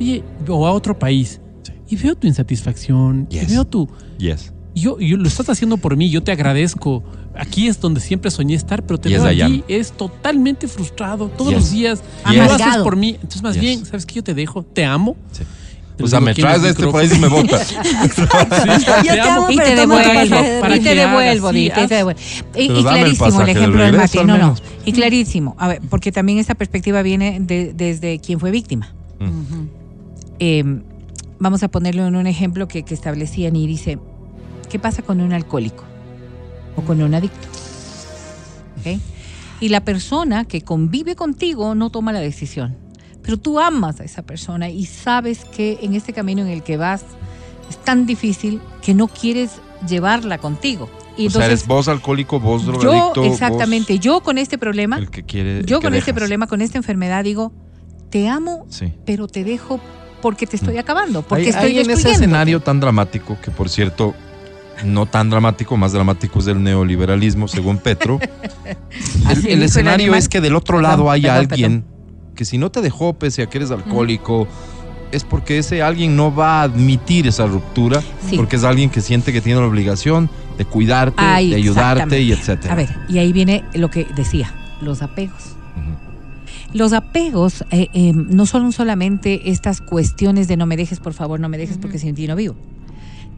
Oye, 0.00 0.24
o 0.48 0.66
a 0.66 0.72
otro 0.72 0.98
país. 0.98 1.38
Sí. 1.64 1.72
Y 1.90 1.96
veo 1.96 2.14
tu 2.16 2.26
insatisfacción. 2.26 3.28
Yes. 3.28 3.42
Y 3.42 3.46
veo 3.52 3.66
tu. 3.66 3.90
Yes. 4.16 4.54
Yo, 4.74 4.98
yo 4.98 5.18
lo 5.18 5.28
estás 5.28 5.50
haciendo 5.50 5.76
por 5.76 5.98
mí, 5.98 6.08
yo 6.08 6.22
te 6.22 6.32
agradezco. 6.32 7.04
Aquí 7.38 7.66
es 7.68 7.80
donde 7.80 8.00
siempre 8.00 8.30
soñé 8.30 8.54
estar, 8.54 8.82
pero 8.84 8.98
te 8.98 9.08
Yes, 9.08 9.22
veo 9.22 9.46
am. 9.46 9.62
es 9.68 9.92
totalmente 9.92 10.68
frustrado 10.68 11.28
todos 11.28 11.50
Yes. 11.52 11.60
los 11.62 11.70
días. 11.70 12.02
Yes. 12.30 12.36
Lo 12.36 12.52
haces 12.52 12.76
por 12.82 12.96
mí. 12.96 13.10
Entonces, 13.14 13.42
más 13.42 13.54
Yes. 13.54 13.60
bien, 13.62 13.86
¿sabes 13.86 14.04
qué? 14.06 14.14
Yo 14.16 14.24
te 14.24 14.34
dejo, 14.34 14.62
te 14.62 14.84
amo. 14.84 15.16
Sí. 15.32 15.42
O 16.02 16.06
sea, 16.08 16.20
me 16.20 16.32
aquí 16.32 16.40
traes 16.40 16.62
de 16.62 16.70
este 16.70 16.82
micrófono. 16.86 17.08
país 17.08 17.16
y 17.16 17.20
me 17.20 17.28
botas. 17.28 17.68
Sí, 18.14 18.22
Yo 19.06 19.12
te 19.14 19.20
amo, 19.20 19.50
y 19.50 19.56
te 19.56 19.76
devuelvo, 19.76 20.74
y 20.74 20.80
te 20.80 20.94
devuelvo, 20.94 21.52
y 21.52 21.68
te 21.70 21.80
haz. 21.80 21.88
devuelvo. 21.88 22.20
Y, 22.56 22.66
el 22.66 22.82
clarísimo 22.82 23.40
el, 23.42 23.48
ejemplo 23.48 23.82
del 23.84 23.96
Mati. 23.96 24.18
No, 24.24 24.36
no. 24.38 24.54
Y 24.84 24.92
clarísimo. 24.92 25.54
A 25.58 25.68
ver, 25.68 25.80
porque 25.88 26.10
también 26.10 26.38
esta 26.38 26.54
perspectiva 26.54 27.02
viene 27.02 27.38
de- 27.40 27.72
desde 27.72 28.18
quien 28.18 28.40
fue 28.40 28.50
víctima. 28.50 28.92
Eh, 30.38 30.64
vamos 31.38 31.62
a 31.62 31.68
ponerlo 31.68 32.06
en 32.06 32.16
un 32.16 32.26
ejemplo 32.26 32.66
que, 32.68 32.82
que 32.82 32.94
establecían 32.94 33.54
y 33.54 33.66
dice, 33.66 33.98
¿qué 34.70 34.78
pasa 34.78 35.02
con 35.02 35.20
un 35.20 35.32
alcohólico 35.32 35.84
o 36.76 36.82
con 36.82 37.02
un 37.02 37.14
adicto? 37.14 37.48
¿Ok? 38.80 38.98
Y 39.60 39.68
la 39.68 39.84
persona 39.84 40.44
que 40.44 40.62
convive 40.62 41.14
contigo 41.14 41.74
no 41.74 41.90
toma 41.90 42.12
la 42.12 42.20
decisión, 42.20 42.76
pero 43.22 43.36
tú 43.38 43.60
amas 43.60 44.00
a 44.00 44.04
esa 44.04 44.22
persona 44.22 44.68
y 44.68 44.86
sabes 44.86 45.44
que 45.44 45.78
en 45.82 45.94
este 45.94 46.12
camino 46.12 46.42
en 46.42 46.48
el 46.48 46.62
que 46.62 46.76
vas 46.76 47.04
es 47.70 47.76
tan 47.78 48.06
difícil 48.06 48.60
que 48.82 48.92
no 48.94 49.06
quieres 49.08 49.52
llevarla 49.88 50.38
contigo. 50.38 50.90
Y 51.16 51.26
o 51.26 51.30
sea, 51.30 51.46
eres 51.46 51.66
vos 51.66 51.88
alcohólico, 51.88 52.40
vos 52.40 52.64
yo 52.64 52.72
drogadicto. 52.72 53.24
exactamente, 53.24 53.98
yo 53.98 54.20
con 54.22 54.38
este 54.38 54.58
problema, 54.58 54.96
el 54.98 55.10
que 55.10 55.22
quiere. 55.24 55.58
el 55.60 55.66
yo 55.66 55.78
que 55.80 55.86
con 55.86 55.94
este 55.94 56.12
problema, 56.14 56.46
con 56.46 56.60
esta 56.62 56.78
enfermedad, 56.78 57.22
digo, 57.22 57.52
te 58.10 58.28
amo, 58.28 58.66
Sí. 58.68 58.92
pero 59.04 59.28
te 59.28 59.44
dejo 59.44 59.78
porque 60.22 60.46
te 60.46 60.56
estoy 60.56 60.78
acabando, 60.78 61.22
porque 61.22 61.44
Ahí- 61.44 61.50
estoy 61.50 61.70
ahí 61.78 61.84
en 61.84 61.90
ese 61.90 62.10
escenario 62.12 62.60
tan 62.60 62.80
dramático, 62.80 63.36
que 63.42 63.50
por 63.50 63.68
cierto, 63.68 64.14
no 64.84 65.06
tan 65.06 65.30
dramático, 65.30 65.76
más 65.76 65.92
dramático 65.92 66.38
es 66.38 66.46
el 66.46 66.62
neoliberalismo, 66.62 67.48
según 67.48 67.78
Petro. 67.78 68.18
el 69.46 69.62
escenario 69.62 70.14
es 70.14 70.28
que 70.28 70.40
del 70.40 70.54
otro 70.56 70.76
Perdón, 70.78 70.90
lado 70.90 71.10
hay 71.10 71.22
perdón, 71.22 71.38
alguien 71.38 71.84
que 72.34 72.44
si 72.44 72.58
no 72.58 72.70
te 72.70 72.80
dejó, 72.80 73.14
pese 73.14 73.42
a 73.42 73.46
que 73.48 73.58
eres 73.58 73.70
alcohólico, 73.70 74.48
es 75.12 75.24
porque 75.24 75.58
ese 75.58 75.82
alguien 75.82 76.16
no 76.16 76.34
va 76.34 76.60
a 76.60 76.62
admitir 76.62 77.26
esa 77.26 77.46
ruptura, 77.46 78.00
Sí. 78.28 78.36
porque 78.36 78.56
es 78.56 78.64
alguien 78.64 78.88
que 78.90 79.00
siente 79.00 79.32
que 79.32 79.40
tiene 79.40 79.60
la 79.60 79.66
obligación 79.66 80.30
de 80.56 80.64
cuidarte, 80.64 81.16
Ay, 81.18 81.50
de 81.50 81.56
ayudarte 81.56 82.20
y 82.20 82.32
etcétera. 82.32 82.72
A 82.72 82.76
ver, 82.76 82.88
y 83.08 83.18
ahí 83.18 83.32
viene 83.32 83.64
lo 83.74 83.90
que 83.90 84.06
decía, 84.16 84.54
los 84.80 85.02
apegos. 85.02 85.56
Los 86.72 86.94
apegos 86.94 87.64
eh, 87.70 87.88
eh, 87.92 88.12
no 88.14 88.46
son 88.46 88.72
solamente 88.72 89.50
estas 89.50 89.82
cuestiones 89.82 90.48
de 90.48 90.56
no 90.56 90.64
me 90.64 90.78
dejes, 90.78 91.00
por 91.00 91.12
favor, 91.12 91.38
no 91.38 91.50
me 91.50 91.58
dejes 91.58 91.76
porque 91.76 91.98
sin 91.98 92.14
ti 92.14 92.26
no 92.26 92.34
vivo. 92.34 92.54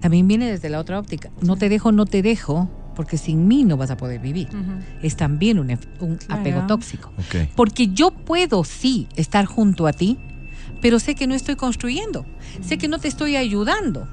También 0.04 0.28
viene 0.28 0.50
desde 0.50 0.68
la 0.68 0.80
otra 0.80 0.98
óptica. 0.98 1.30
No 1.40 1.56
te 1.56 1.70
dejo, 1.70 1.90
no 1.90 2.04
te 2.04 2.20
dejo, 2.20 2.68
porque 2.94 3.16
sin 3.16 3.48
mí 3.48 3.64
no 3.64 3.78
vas 3.78 3.90
a 3.90 3.96
poder 3.96 4.20
vivir. 4.20 4.48
Es 5.00 5.16
también 5.16 5.58
un, 5.58 5.68
ef- 5.70 5.88
un 5.98 6.16
Claro. 6.16 6.40
apego 6.42 6.66
tóxico. 6.66 7.10
Porque 7.56 7.88
yo 7.88 8.10
puedo 8.10 8.64
sí 8.64 9.08
estar 9.16 9.46
junto 9.46 9.86
a 9.86 9.94
ti, 9.94 10.18
pero 10.82 10.98
sé 10.98 11.14
que 11.14 11.26
no 11.26 11.34
estoy 11.34 11.56
construyendo, 11.56 12.26
sé 12.60 12.76
que 12.76 12.86
no 12.86 12.98
te 12.98 13.08
estoy 13.08 13.36
ayudando, 13.36 14.06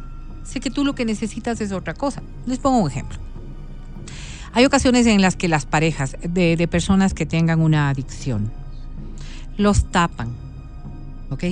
sé 0.46 0.62
que 0.62 0.70
tú 0.72 0.86
lo 0.86 0.96
que 0.96 1.04
necesitas 1.04 1.60
es 1.60 1.74
otra 1.74 1.94
cosa. 1.94 2.24
Les 2.46 2.58
pongo 2.60 2.78
un 2.78 2.90
ejemplo. 2.90 3.20
Hay 4.54 4.64
ocasiones 4.64 5.06
en 5.08 5.22
las 5.22 5.36
que 5.36 5.50
las 5.50 5.66
parejas 5.66 6.16
de, 6.24 6.56
de 6.56 6.68
personas 6.70 7.14
que 7.14 7.26
tengan 7.26 7.60
una 7.60 7.90
adicción 7.90 8.50
los 9.58 9.92
tapan, 9.92 10.30
¿ok? 11.32 11.44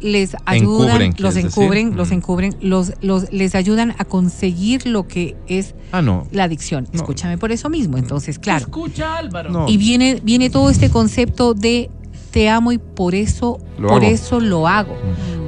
Les 0.00 0.36
ayudan, 0.44 1.02
Encubren, 1.02 1.14
los 1.18 1.36
encubren, 1.36 1.96
los 1.96 2.10
Mm. 2.10 2.12
encubren, 2.14 2.56
los, 2.60 2.92
los, 3.00 3.32
les 3.32 3.54
ayudan 3.54 3.94
a 3.98 4.04
conseguir 4.04 4.86
lo 4.86 5.08
que 5.08 5.36
es 5.48 5.74
Ah, 5.92 6.02
no. 6.02 6.26
la 6.30 6.44
adicción. 6.44 6.88
No. 6.92 6.98
Escúchame 7.00 7.38
por 7.38 7.50
eso 7.52 7.68
mismo. 7.68 7.96
Entonces, 7.96 8.38
claro. 8.38 8.64
Escucha, 8.66 9.16
Álvaro. 9.16 9.50
No. 9.50 9.68
Y 9.68 9.76
viene, 9.76 10.20
viene 10.22 10.50
todo 10.50 10.70
este 10.70 10.90
concepto 10.90 11.54
de 11.54 11.90
te 12.30 12.48
amo 12.48 12.72
y 12.72 12.78
por 12.78 13.14
eso, 13.14 13.58
Lo 13.78 13.88
por 13.88 14.02
hago. 14.04 14.12
eso 14.12 14.40
lo 14.40 14.68
hago. 14.68 14.94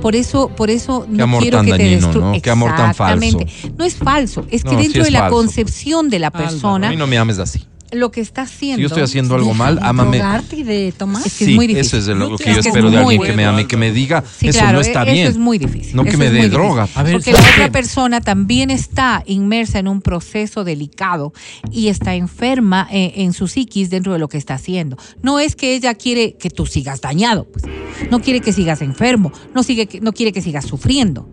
Por 0.00 0.16
eso, 0.16 0.48
por 0.48 0.70
eso 0.70 1.06
no 1.10 1.24
amor 1.24 1.42
quiero 1.42 1.58
tan 1.58 1.66
que 1.66 1.72
te 1.76 1.84
destruya. 1.84 2.26
¿no? 2.32 2.42
Qué 2.42 2.50
amor 2.50 2.74
tan 2.74 2.90
Exactamente. 2.90 3.46
No 3.76 3.84
es 3.84 3.96
falso, 3.96 4.46
es 4.50 4.64
que 4.64 4.70
No, 4.72 4.78
sí 4.78 4.84
dentro 4.84 5.02
es 5.02 5.08
de 5.08 5.12
la 5.12 5.18
falso. 5.20 5.36
concepción 5.36 6.08
de 6.08 6.18
la 6.18 6.28
Álvaro, 6.28 6.46
persona, 6.48 6.86
A 6.88 6.90
mí 6.90 6.96
no 6.96 7.06
me 7.06 7.18
ames 7.18 7.38
así. 7.38 7.66
Lo 7.92 8.10
que 8.10 8.20
está 8.20 8.42
haciendo. 8.42 8.76
Si 8.76 8.82
yo 8.82 8.86
estoy 8.88 9.02
haciendo 9.02 9.34
algo 9.34 9.54
mal, 9.54 9.76
de 9.76 9.82
ámame. 9.84 10.18
drogarte 10.18 10.56
y 10.56 10.62
de 10.62 10.92
tomar. 10.96 11.26
Es 11.26 11.34
que 11.38 11.44
es 11.44 11.50
Sí, 11.50 11.54
muy 11.56 11.66
difícil. 11.66 11.86
eso 11.86 11.96
es 11.98 12.06
de 12.06 12.14
lo, 12.14 12.30
No 12.30 12.36
que 12.36 12.44
yo 12.44 12.50
hagas 12.52 12.66
espero 12.66 12.90
de 12.90 12.98
muy 13.02 13.14
alguien 13.14 13.30
que 13.30 13.36
me 13.36 13.44
ame, 13.44 13.66
que 13.66 13.76
me 13.76 13.92
diga, 13.92 14.22
Sí, 14.38 14.48
eso 14.48 14.58
claro, 14.60 14.74
no 14.76 14.80
está 14.80 15.04
bien. 15.04 15.18
Eso 15.26 15.30
es 15.32 15.38
muy 15.38 15.58
difícil. 15.58 15.96
No 15.96 16.04
que 16.04 16.10
eso 16.10 16.18
me 16.18 16.26
es 16.26 16.32
dé 16.32 16.48
droga. 16.48 16.88
A 16.94 17.02
ver, 17.02 17.14
Porque 17.14 17.32
la 17.32 17.38
¿sabes 17.38 17.54
otra 17.54 17.72
persona 17.72 18.20
también 18.20 18.70
está 18.70 19.22
inmersa 19.26 19.78
en 19.78 19.88
un 19.88 20.00
proceso 20.02 20.64
delicado 20.64 21.32
y 21.70 21.88
está 21.88 22.14
enferma 22.14 22.88
eh, 22.92 23.12
en 23.16 23.32
su 23.32 23.48
psiquis 23.48 23.90
dentro 23.90 24.12
de 24.12 24.18
lo 24.18 24.28
que 24.28 24.38
está 24.38 24.54
haciendo. 24.54 24.96
No 25.22 25.40
es 25.40 25.56
que 25.56 25.74
ella 25.74 25.94
quiere 25.94 26.36
que 26.38 26.50
tú 26.50 26.66
sigas 26.66 27.00
dañado, 27.00 27.44
pues. 27.50 27.64
no 28.10 28.20
quiere 28.20 28.40
que 28.40 28.52
sigas 28.52 28.82
enfermo, 28.82 29.32
no, 29.54 29.62
sigue, 29.62 29.86
que- 29.86 30.00
no 30.00 30.12
quiere 30.12 30.32
que 30.32 30.40
sigas 30.42 30.64
sufriendo. 30.66 31.28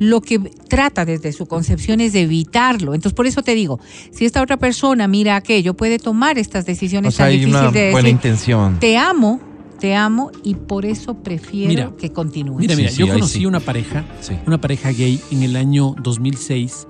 Lo 0.00 0.20
que 0.22 0.38
trata 0.66 1.04
desde 1.04 1.30
su 1.32 1.46
concepción 1.46 2.00
es 2.00 2.12
de 2.14 2.22
evitarlo. 2.22 2.94
Entonces, 2.94 3.14
por 3.14 3.26
eso 3.28 3.42
te 3.42 3.54
digo, 3.54 3.78
si 4.10 4.24
esta 4.24 4.42
otra 4.42 4.56
persona 4.56 5.06
mira 5.06 5.36
aquello, 5.36 5.74
puede 5.74 5.98
tomar 5.98 6.38
estas 6.38 6.64
O 6.64 6.66
decisiones 6.66 7.14
sea, 7.14 7.26
tan 7.26 7.32
hay 7.32 7.38
difíciles 7.38 7.60
una 7.62 7.70
de 7.70 7.90
buena 7.92 8.06
decir, 8.08 8.10
intención. 8.16 8.78
te 8.80 8.96
amo, 8.96 9.40
te 9.78 9.94
amo 9.94 10.30
y 10.42 10.54
por 10.54 10.84
eso 10.86 11.22
prefiero 11.22 11.68
Mira, 11.68 11.92
que 11.98 12.10
continúes. 12.12 12.60
Mira, 12.60 12.76
mira, 12.76 12.90
sí, 12.90 12.96
yo 12.96 13.08
conocí 13.08 13.38
sí. 13.40 13.46
una 13.46 13.60
pareja, 13.60 14.06
Sí. 14.20 14.34
una 14.46 14.58
pareja 14.60 14.90
gay 14.90 15.20
en 15.30 15.42
el 15.42 15.54
año 15.54 15.94
2006 16.02 16.86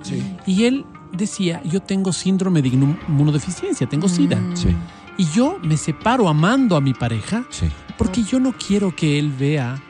y 0.47 0.65
él 0.65 0.85
decía, 1.13 1.61
yo 1.65 1.81
tengo 1.81 2.13
síndrome 2.13 2.63
de 2.63 2.69
inmunodeficiencia, 2.69 3.89
tengo 3.89 4.09
SIDA. 4.09 4.37
Mm. 4.37 4.57
Sí, 4.57 4.69
Y 5.19 5.27
yo 5.35 5.59
me 5.63 5.77
separo 5.77 6.29
amando 6.29 6.77
a 6.77 6.81
mi 6.81 6.95
pareja 6.95 7.45
sí. 7.51 7.67
porque 7.99 8.23
yo 8.23 8.39
no 8.41 8.55
quiero 8.57 8.95
que 8.95 9.19
él 9.19 9.31
vea, 9.37 9.83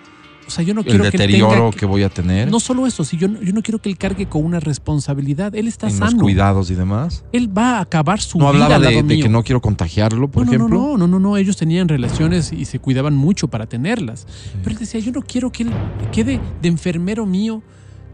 o 0.51 0.53
sea, 0.53 0.65
yo 0.65 0.75
no 0.75 0.81
El 0.81 0.87
quiero 0.89 1.05
deterioro 1.05 1.71
que, 1.71 1.87
voy 1.87 2.03
a 2.03 2.09
tener 2.09 2.51
No 2.51 2.59
solo 2.59 2.87
eso, 2.89 3.05
si 3.05 3.17
yo, 3.17 3.29
no- 3.29 3.41
yo 3.41 3.53
no 3.53 3.63
quiero 3.63 3.79
que 3.81 3.89
él 3.89 3.97
cargue 3.97 4.27
con 4.27 4.45
una 4.45 4.59
responsabilidad. 4.59 5.55
Él 5.55 5.69
está 5.69 5.87
en 5.89 6.01
los 6.01 6.11
sano. 6.11 6.23
cuidados 6.23 6.71
y 6.71 6.75
demás. 6.75 7.23
Él 7.33 7.57
va 7.57 7.79
a 7.79 7.81
acabar 7.83 8.21
su 8.21 8.39
No 8.39 8.53
vida 8.53 8.65
hablaba 8.65 8.89
al 8.89 9.07
de, 9.07 9.21
que 9.21 9.29
no 9.29 9.45
quiero 9.45 9.61
contagiarlo, 9.61 10.29
por 10.29 10.45
no, 10.45 10.51
no, 10.53 10.57
ejemplo. 10.57 10.79
No, 10.81 10.99
no, 10.99 11.07
no, 11.07 11.21
no, 11.21 11.37
ellos 11.37 11.57
tenían 11.57 11.87
relaciones 11.89 12.53
y 12.53 12.65
se 12.65 12.81
cuidaban 12.81 13.15
mucho 13.15 13.47
para 13.49 13.67
tenerlas. 13.67 14.27
Pero 14.65 14.73
él 14.73 14.79
decía, 14.79 14.99
yo 15.01 15.13
no 15.13 15.23
quiero 15.23 15.53
que 15.53 15.63
él 15.63 15.71
quede 16.11 16.41
de 16.61 16.69
enfermero 16.69 17.27
mío 17.27 17.63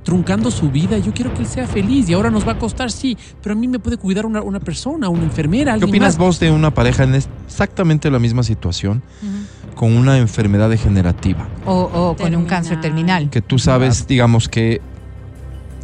truncando 0.05 0.53
su 0.53 0.71
vida, 0.71 0.99
yo 0.99 1.13
quiero 1.13 1.35
que 1.35 1.41
él 1.41 1.49
sea 1.49 1.67
feliz 1.67 2.09
y 2.09 2.13
ahora 2.13 2.31
nos 2.31 2.47
va 2.47 2.53
a 2.53 2.59
costar, 2.61 2.93
sí, 2.93 3.19
pero 3.43 3.55
a 3.55 3.59
mí 3.59 3.67
me 3.67 3.81
puede 3.81 3.97
cuidar 3.97 4.25
una, 4.25 4.41
una 4.41 4.61
persona, 4.61 5.09
una 5.09 5.25
enfermera, 5.25 5.73
¿Qué 5.73 5.75
alguien 5.75 5.89
opinas 5.91 6.15
más. 6.15 6.19
vos 6.19 6.39
de 6.39 6.53
una 6.53 6.71
pareja 6.73 7.03
en 7.03 7.17
exactamente 7.17 8.09
la 8.09 8.21
misma 8.21 8.45
situación 8.45 9.03
con 9.77 9.97
una 9.97 10.19
enfermedad 10.19 10.69
degenerativa? 10.69 11.47
O, 11.65 11.83
o 11.83 12.17
con 12.17 12.35
un 12.35 12.47
cáncer 12.47 12.81
terminal. 12.81 13.31
Que 13.31 13.43
tú 13.43 13.61
sabes, 13.61 14.09
digamos 14.09 14.49
que 14.49 14.81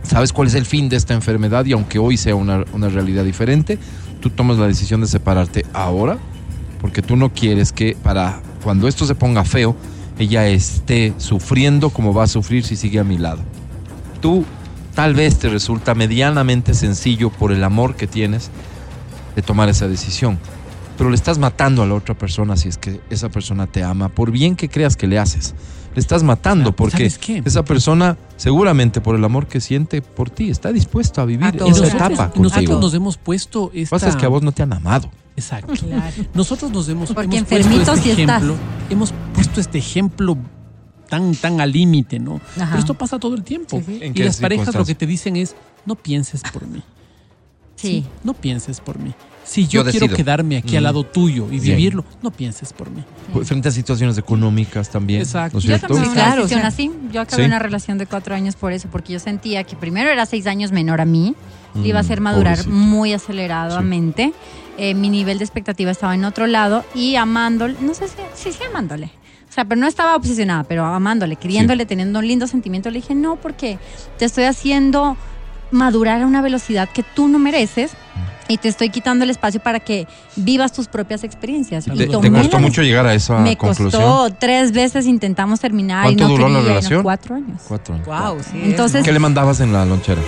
sabes 0.02 0.32
cuál 0.32 0.48
es 0.48 0.54
el 0.54 0.66
fin 0.66 0.88
de 0.88 0.96
esta 0.96 1.14
enfermedad 1.14 1.64
y 1.66 1.72
aunque 1.72 2.00
hoy 2.00 2.16
sea 2.16 2.34
una, 2.34 2.64
una 2.72 2.88
realidad 2.88 3.22
diferente, 3.22 3.78
tú 4.20 4.30
tomas 4.30 4.58
la 4.58 4.66
decisión 4.66 5.00
de 5.00 5.06
separarte 5.06 5.64
ahora 5.72 6.18
porque 6.80 7.02
tú 7.02 7.16
no 7.16 7.32
quieres 7.32 7.70
que 7.70 7.96
para 8.02 8.40
cuando 8.64 8.88
esto 8.88 9.06
se 9.06 9.14
ponga 9.14 9.44
feo, 9.44 9.76
ella 10.18 10.48
esté 10.48 11.12
sufriendo 11.18 11.90
como 11.90 12.12
va 12.12 12.24
a 12.24 12.26
sufrir 12.26 12.64
si 12.64 12.76
sigue 12.76 12.98
a 12.98 13.04
mi 13.04 13.18
lado. 13.18 13.42
Tú 14.20 14.44
tal 14.94 15.14
vez 15.14 15.38
te 15.38 15.48
resulta 15.48 15.94
medianamente 15.94 16.74
sencillo 16.74 17.30
por 17.30 17.52
el 17.52 17.62
amor 17.62 17.94
que 17.94 18.06
tienes 18.06 18.50
de 19.36 19.42
tomar 19.42 19.68
esa 19.68 19.86
decisión, 19.86 20.38
pero 21.02 21.10
le 21.10 21.16
estás 21.16 21.38
matando 21.38 21.82
a 21.82 21.86
la 21.86 21.94
otra 21.94 22.16
persona 22.16 22.56
si 22.56 22.68
es 22.68 22.78
que 22.78 23.00
esa 23.10 23.28
persona 23.28 23.66
te 23.66 23.82
ama, 23.82 24.08
por 24.08 24.30
bien 24.30 24.54
que 24.54 24.68
creas 24.68 24.94
que 24.96 25.08
le 25.08 25.18
haces. 25.18 25.52
Le 25.96 26.00
estás 26.00 26.22
matando 26.22 26.66
Claro, 26.72 26.76
porque 26.76 27.10
esa 27.44 27.64
persona 27.64 28.16
seguramente 28.36 29.00
por 29.00 29.16
el 29.16 29.24
amor 29.24 29.48
que 29.48 29.60
siente 29.60 30.00
por 30.00 30.30
ti 30.30 30.48
está 30.48 30.70
dispuesto 30.72 31.20
a 31.20 31.24
vivir 31.24 31.46
A 31.46 31.48
esa 31.48 31.66
nosotros, 31.66 31.88
etapa 31.94 32.12
y 32.36 32.38
nosotros 32.38 32.52
contigo. 32.52 32.80
nos 32.80 32.94
hemos 32.94 33.16
puesto 33.16 33.62
Lo 33.62 33.70
que 33.72 33.86
pasa 33.90 34.10
es 34.10 34.14
que 34.14 34.26
a 34.26 34.28
vos 34.28 34.44
no 34.44 34.52
te 34.52 34.62
han 34.62 34.72
amado. 34.74 35.10
Exacto. 35.34 35.72
Nosotros 36.34 36.70
nos 36.70 36.88
hemos, 36.88 37.10
Porque 37.12 37.36
hemos 37.38 37.48
puesto 37.48 37.72
este 37.72 37.80
estás. 37.80 38.06
ejemplo, 38.06 38.54
hemos 38.88 39.12
puesto 39.34 39.60
este 39.60 39.78
ejemplo 39.78 40.38
tan, 41.08 41.34
tan 41.34 41.60
al 41.60 41.72
límite, 41.72 42.20
¿no? 42.20 42.36
Ajá. 42.56 42.66
Pero 42.66 42.78
esto 42.78 42.94
pasa 42.94 43.18
todo 43.18 43.34
el 43.34 43.42
tiempo. 43.42 43.78
Sí, 43.84 43.84
sí. 43.88 43.98
¿En 44.02 44.12
Y 44.12 44.14
qué 44.14 44.24
las 44.24 44.36
parejas 44.36 44.72
lo 44.72 44.84
que 44.84 44.94
te 44.94 45.08
dicen 45.08 45.34
es, 45.34 45.56
no 45.84 45.96
pienses 45.96 46.42
por 46.52 46.64
mí. 46.64 46.80
Sí. 47.74 48.06
No 48.22 48.34
pienses 48.34 48.80
por 48.80 49.00
mí. 49.00 49.12
Si 49.44 49.66
yo, 49.66 49.82
Yo 49.84 49.90
quiero 49.90 50.06
decido. 50.06 50.16
quedarme 50.16 50.56
aquí 50.56 50.76
al 50.76 50.82
Mm. 50.82 50.84
lado 50.84 51.04
tuyo 51.04 51.46
y 51.50 51.58
Bien. 51.58 51.76
vivirlo, 51.76 52.04
no 52.22 52.30
pienses 52.30 52.72
por 52.72 52.90
mí. 52.90 53.02
Frente 53.44 53.68
a 53.68 53.72
situaciones 53.72 54.16
económicas 54.18 54.88
también. 54.88 55.20
Exacto. 55.22 55.54
¿No 55.54 55.58
es 55.58 55.64
Yo 55.64 55.68
cierto? 55.78 55.86
Tomé 55.88 56.00
Sí, 56.00 56.06
una 56.12 56.14
claro, 56.14 56.44
o 56.44 56.48
sea, 56.48 56.66
así. 56.66 56.90
Yo 57.10 57.20
acabé 57.20 57.42
sí. 57.42 57.46
una 57.48 57.58
relación 57.58 57.98
de 57.98 58.06
cuatro 58.06 58.34
años 58.34 58.54
por 58.56 58.72
eso, 58.72 58.88
porque 58.90 59.12
yo 59.14 59.18
sentía 59.18 59.64
que 59.64 59.74
primero 59.76 60.10
era 60.10 60.26
seis 60.26 60.46
años 60.46 60.70
menor 60.70 61.00
a 61.00 61.04
mí, 61.04 61.34
le 61.74 61.88
iba 61.88 61.98
a 61.98 62.02
Mm, 62.02 62.04
hacer 62.04 62.20
madurar 62.20 62.56
pobrecito. 62.58 62.76
muy 62.76 63.12
aceleradamente. 63.12 64.32
Eh, 64.78 64.94
mi 64.94 65.08
nivel 65.10 65.38
de 65.38 65.44
expectativa 65.44 65.90
estaba 65.90 66.14
en 66.14 66.24
otro 66.24 66.46
lado 66.46 66.84
y 66.94 67.16
amándole, 67.16 67.74
no 67.80 67.94
sé 67.94 68.08
si, 68.08 68.14
sí, 68.34 68.52
sí, 68.52 68.58
amándole. 68.68 69.06
O 69.50 69.52
sea, 69.52 69.64
pero 69.66 69.78
no 69.80 69.86
estaba 69.86 70.16
obsesionada, 70.16 70.64
pero 70.64 70.84
amándole, 70.86 71.36
queriéndole, 71.36 71.84
teniendo 71.84 72.20
un 72.20 72.26
lindo 72.26 72.46
sentimiento. 72.46 72.90
Le 72.90 73.00
dije, 73.00 73.14
no, 73.14 73.36
porque 73.36 73.78
te 74.18 74.24
estoy 74.24 74.44
haciendo 74.44 75.16
madurar 75.70 76.22
a 76.22 76.26
una 76.26 76.40
velocidad 76.42 76.88
que 76.88 77.02
tú 77.02 77.28
no 77.28 77.38
mereces 77.38 77.92
y 78.48 78.58
te 78.58 78.68
estoy 78.68 78.90
quitando 78.90 79.24
el 79.24 79.30
espacio 79.30 79.60
para 79.62 79.80
que 79.80 80.06
vivas 80.36 80.72
tus 80.72 80.88
propias 80.88 81.24
experiencias. 81.24 81.84
¿Te- 81.86 81.94
Y 81.94 81.96
¿Te, 81.96 82.30
costó 82.30 82.58
mucho 82.58 82.82
llegar 82.82 83.06
a 83.06 83.14
esa 83.14 83.38
me 83.38 83.56
conclusión? 83.56 84.02
costó 84.02 84.34
tres 84.38 84.72
veces 84.72 85.06
intentamos 85.06 85.60
terminar 85.60 86.04
y 86.10 86.16
¿Cuánto 86.16 86.24
no 86.24 86.30
duró 86.30 86.48
la 86.48 86.58
y 86.58 86.62
no- 86.62 86.68
relación? 86.68 87.02
cuatro 87.02 87.34
años. 87.36 87.62
Cuatro 87.66 87.94
años. 87.94 88.06
Wow, 88.06 88.38
sí. 88.42 88.60
Entonces- 88.62 89.04
¿Qué 89.04 89.12
le 89.12 89.18
mandabas 89.20 89.60
en 89.60 89.72
la 89.72 89.84
lonchera? 89.86 90.20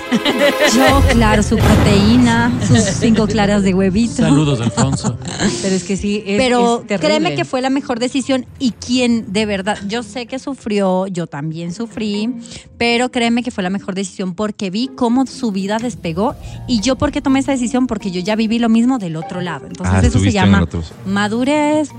Yo, 0.75 1.03
claro, 1.12 1.43
su 1.43 1.57
proteína, 1.57 2.53
sus 2.67 2.79
cinco 2.81 3.26
claras 3.26 3.62
de 3.62 3.75
huevito. 3.75 4.14
Saludos, 4.17 4.61
Alfonso. 4.61 5.19
Pero 5.62 5.75
es 5.75 5.85
que 5.85 5.97
sí, 5.97 6.23
es, 6.26 6.38
Pero 6.38 6.85
es 6.88 7.00
créeme 7.00 7.35
que 7.35 7.45
fue 7.45 7.61
la 7.61 7.71
mejor 7.71 7.99
decisión 7.99 8.47
y 8.59 8.71
quien 8.73 9.33
de 9.33 9.45
verdad, 9.47 9.76
yo 9.88 10.03
sé 10.03 10.26
que 10.26 10.38
sufrió, 10.38 11.07
yo 11.09 11.26
también 11.26 11.75
sufrí, 11.75 12.35
pero 12.79 13.11
créeme 13.11 13.43
que 13.43 13.50
fue 13.50 13.62
la 13.62 13.71
mejor 13.71 13.95
decisión 13.95 14.35
porque 14.35 14.71
vi 14.71 14.88
cómo 14.95 15.26
su 15.26 15.50
vida 15.53 15.79
despegó 15.79 16.35
y 16.69 16.81
yo 16.81 16.97
por 16.97 17.11
qué 17.12 17.21
tomé 17.21 17.41
esa 17.41 17.53
decisión 17.53 17.74
porque 17.87 18.11
yo 18.11 18.21
ya 18.21 18.37
viví 18.37 18.59
lo 18.59 18.69
mismo 18.69 18.99
del 18.99 19.16
otro 19.16 19.40
lado. 19.40 19.66
Entonces 19.66 19.95
Ah, 19.97 20.07
eso 20.07 20.19
se 20.19 20.33
llama 20.33 20.66
madurez, 21.07 21.90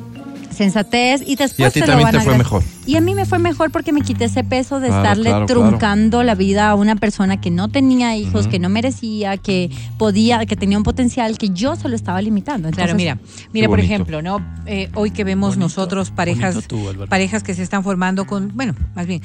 sensatez 0.55 1.21
y 1.25 1.35
después 1.35 1.59
Y 1.59 1.63
a 1.63 1.69
ti 1.69 1.79
se 1.79 1.85
lo 1.85 1.91
también 1.91 2.05
van 2.05 2.11
te 2.13 2.17
a 2.19 2.21
fue 2.21 2.37
mejor. 2.37 2.63
Y 2.85 2.95
a 2.95 3.01
mí 3.01 3.13
me 3.13 3.25
fue 3.25 3.39
mejor 3.39 3.71
porque 3.71 3.91
me 3.91 4.01
quité 4.01 4.25
ese 4.25 4.43
peso 4.43 4.79
de 4.79 4.87
Claro, 4.87 5.03
estarle 5.03 5.29
claro, 5.29 5.45
claro. 5.45 5.61
truncando 5.69 6.23
la 6.23 6.35
vida 6.35 6.69
a 6.69 6.75
una 6.75 6.95
persona 6.95 7.41
que 7.41 7.51
no 7.51 7.67
tenía 7.69 8.15
hijos, 8.15 8.47
que 8.47 8.59
no 8.59 8.69
merecía, 8.69 9.37
que 9.37 9.69
podía, 9.97 10.45
que 10.45 10.55
tenía 10.55 10.77
un 10.77 10.83
potencial 10.83 11.37
que 11.37 11.49
yo 11.49 11.75
se 11.75 11.89
lo 11.89 11.95
estaba 11.95 12.21
limitando. 12.21 12.69
Claro, 12.71 12.91
Entonces, 12.91 12.95
mira, 12.95 13.17
mira, 13.53 13.67
por 13.67 13.79
ejemplo, 13.79 14.21
¿no? 14.21 14.39
Eh, 14.65 14.89
hoy 14.93 15.11
que 15.11 15.23
vemos 15.23 15.51
Bonito, 15.51 15.65
nosotros 15.65 16.11
parejas, 16.11 16.67
tú, 16.67 16.79
parejas 17.09 17.43
que 17.43 17.53
se 17.53 17.63
están 17.63 17.83
formando 17.83 18.25
con, 18.25 18.51
bueno, 18.55 18.75
más 18.95 19.07
bien, 19.07 19.21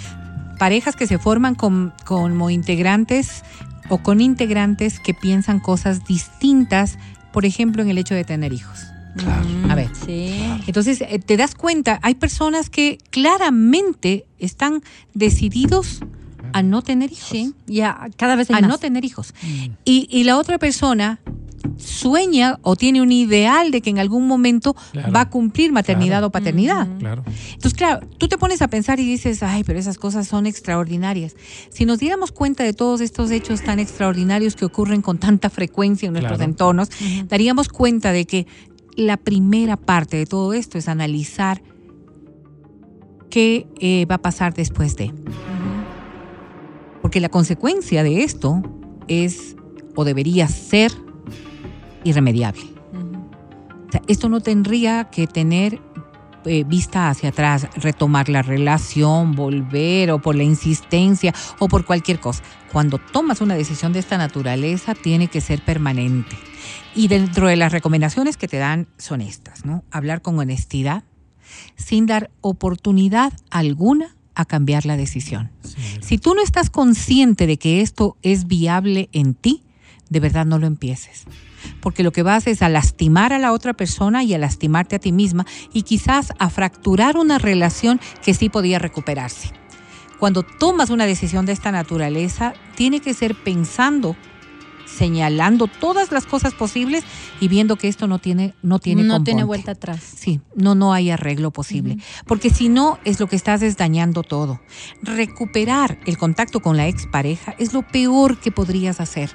parejas 0.59 0.97
que 0.97 1.07
se 1.07 1.19
forman 1.19 1.54
con, 1.54 1.92
como 2.04 2.50
integrantes 2.50 3.42
o 3.90 3.99
con 3.99 4.20
integrantes 4.20 5.00
que 5.00 5.12
piensan 5.12 5.61
cosas 5.61 6.06
distintas, 6.06 6.97
por 7.32 7.44
ejemplo, 7.44 7.82
en 7.82 7.90
el 7.90 7.99
hecho 7.99 8.14
de 8.14 8.25
tener 8.25 8.52
hijos. 8.52 8.78
Claro. 9.16 9.44
A 9.68 9.75
ver. 9.75 9.90
Sí. 10.06 10.40
Entonces, 10.66 11.02
eh, 11.02 11.18
te 11.18 11.37
das 11.37 11.54
cuenta, 11.54 11.99
hay 12.02 12.14
personas 12.14 12.70
que 12.70 12.99
claramente 13.11 14.25
están 14.38 14.82
decididos 15.14 16.00
a 16.52 16.62
no 16.62 16.82
tener 16.82 17.12
hijos. 17.12 17.28
Sí, 17.28 17.54
ya 17.66 18.09
cada 18.16 18.37
vez 18.37 18.50
hay 18.50 18.59
a 18.59 18.61
más. 18.62 18.70
no 18.70 18.78
tener 18.78 19.04
hijos. 19.04 19.35
Y, 19.85 20.09
y 20.11 20.25
la 20.25 20.38
otra 20.38 20.59
persona 20.59 21.20
sueña 21.76 22.59
o 22.62 22.76
tiene 22.76 23.00
un 23.02 23.12
ideal 23.12 23.71
de 23.71 23.81
que 23.81 23.90
en 23.90 23.99
algún 23.99 24.26
momento 24.26 24.75
Claro. 24.93 25.12
va 25.12 25.23
a 25.23 25.31
cumplir 25.31 25.73
maternidad 25.73 26.17
Claro. 26.19 26.26
o 26.29 26.31
paternidad. 26.31 26.88
Claro. 26.99 27.23
Entonces, 27.52 27.75
claro, 27.75 28.07
tú 28.19 28.29
te 28.29 28.38
pones 28.38 28.62
a 28.62 28.69
pensar 28.69 29.00
y 29.00 29.05
dices, 29.07 29.43
ay, 29.43 29.64
pero 29.64 29.79
esas 29.79 29.99
cosas 29.99 30.26
son 30.29 30.47
extraordinarias. 30.47 31.37
Si 31.71 31.85
nos 31.85 31.99
diéramos 31.99 32.33
cuenta 32.33 32.64
de 32.64 32.73
todos 32.73 33.00
estos 33.00 33.31
hechos 33.31 33.62
tan 33.62 33.79
extraordinarios 33.79 34.57
que 34.57 34.64
ocurren 34.64 35.02
con 35.02 35.19
tanta 35.19 35.50
frecuencia 35.50 36.07
en 36.07 36.12
nuestros 36.14 36.38
Claro. 36.38 36.50
entornos, 36.50 36.88
daríamos 37.29 37.69
cuenta 37.69 38.12
de 38.12 38.25
que 38.26 38.47
la 38.97 39.17
primera 39.17 39.76
parte 39.76 40.17
de 40.17 40.26
todo 40.26 40.52
esto 40.52 40.76
es 40.79 40.88
analizar 40.88 41.62
qué 43.31 43.67
eh, 43.81 44.07
va 44.11 44.17
a 44.17 44.23
pasar 44.23 44.55
después 44.55 44.97
de. 44.97 45.12
Porque 47.02 47.21
la 47.21 47.29
consecuencia 47.29 48.02
de 48.02 48.23
esto 48.25 48.62
es 49.09 49.57
o 49.97 50.05
debería 50.05 50.49
ser 50.49 50.93
irremediable. 52.04 52.62
Ujú. 52.92 53.19
O 53.88 53.92
sea, 53.92 54.02
esto 54.07 54.28
no 54.28 54.40
tendría 54.40 55.11
que 55.11 55.26
tener 55.26 55.80
eh, 56.47 56.64
vista 56.64 57.11
hacia 57.11 57.28
atrás, 57.28 57.69
retomar 57.76 58.30
la 58.30 58.40
relación, 58.40 59.35
volver 59.35 60.11
o 60.11 60.23
por 60.23 60.35
la 60.35 60.42
insistencia 60.42 61.35
o 61.59 61.69
por 61.69 61.85
cualquier 61.85 62.19
cosa. 62.19 62.42
Cuando 62.73 62.99
tomas 62.99 63.42
una 63.42 63.57
decisión 63.57 63.92
de 63.92 63.99
esta 63.99 64.16
naturaleza, 64.16 64.95
tiene 64.95 65.28
que 65.28 65.42
ser 65.42 65.62
permanente. 65.62 66.38
Y 66.95 67.09
dentro 67.09 67.47
de 67.47 67.57
las 67.57 67.73
recomendaciones 67.73 68.38
que 68.38 68.49
te 68.49 68.57
dan 68.57 68.87
son 68.97 69.21
estas, 69.21 69.66
¿no? 69.66 69.85
Hablar 69.90 70.23
con 70.23 70.38
honestidad, 70.38 71.04
sin 71.76 72.07
dar 72.07 72.30
oportunidad 72.40 73.35
alguna 73.50 74.16
a 74.35 74.47
cambiar 74.47 74.87
la 74.87 74.97
decisión. 74.97 75.50
Si 76.00 76.16
tú 76.16 76.35
no 76.35 76.42
estás 76.42 76.71
consciente 76.71 77.47
de 77.47 77.59
que 77.59 77.83
esto 77.83 78.16
es 78.23 78.47
viable 78.47 79.11
en 79.12 79.35
ti, 79.35 79.62
de 80.09 80.21
verdad 80.21 80.47
no 80.47 80.59
lo 80.59 80.66
empieces. 80.66 81.25
Porque 81.81 82.02
lo 82.02 82.12
que 82.12 82.23
vas 82.23 82.47
es 82.47 82.62
a 82.62 82.69
lastimar 82.69 83.33
a 83.33 83.38
la 83.38 83.52
otra 83.52 83.75
persona 83.75 84.23
y 84.23 84.35
a 84.35 84.38
lastimarte 84.38 84.97
a 84.97 84.99
ti 84.99 85.12
misma 85.12 85.47
y 85.73 85.83
quizás 85.83 86.33
a 86.38 86.50
fracturar 86.50 87.17
una 87.17 87.38
relación 87.38 88.00
que 88.23 88.35
sí 88.35 88.49
podía 88.49 88.79
recuperarse. 88.79 89.52
Cuando 90.19 90.43
tomas 90.43 90.90
una 90.90 91.07
decisión 91.07 91.47
de 91.47 91.52
esta 91.52 91.73
naturaleza, 91.73 92.52
tiene 92.76 93.00
que 93.00 93.14
ser 93.14 93.35
pensando 93.35 94.17
señalando 94.90 95.67
todas 95.67 96.12
las 96.12 96.26
cosas 96.26 96.52
posibles 96.52 97.05
y 97.40 97.49
viendo 97.49 97.76
que 97.76 97.88
esto 97.88 98.07
no 98.07 98.19
tiene 98.19 98.55
no 98.62 98.79
tiene 98.79 99.05
no 99.05 99.23
tiene 99.23 99.45
vuelta 99.45 99.73
atrás. 99.73 100.00
Sí, 100.02 100.40
no, 100.55 100.75
no 100.75 100.93
hay 100.93 101.11
arreglo 101.11 101.50
posible. 101.50 101.99
Porque 102.26 102.50
si 102.50 102.69
no, 102.69 102.99
es 103.05 103.21
lo 103.21 103.26
que 103.26 103.37
estás 103.37 103.62
es 103.62 103.76
dañando 103.76 104.23
todo. 104.23 104.61
Recuperar 105.02 105.99
el 106.07 106.19
contacto 106.19 106.61
con 106.61 106.76
la 106.76 106.88
expareja 106.88 107.55
es 107.59 107.73
lo 107.73 107.83
peor 107.83 108.38
que 108.38 108.50
podrías 108.50 109.00
hacer. 109.00 109.31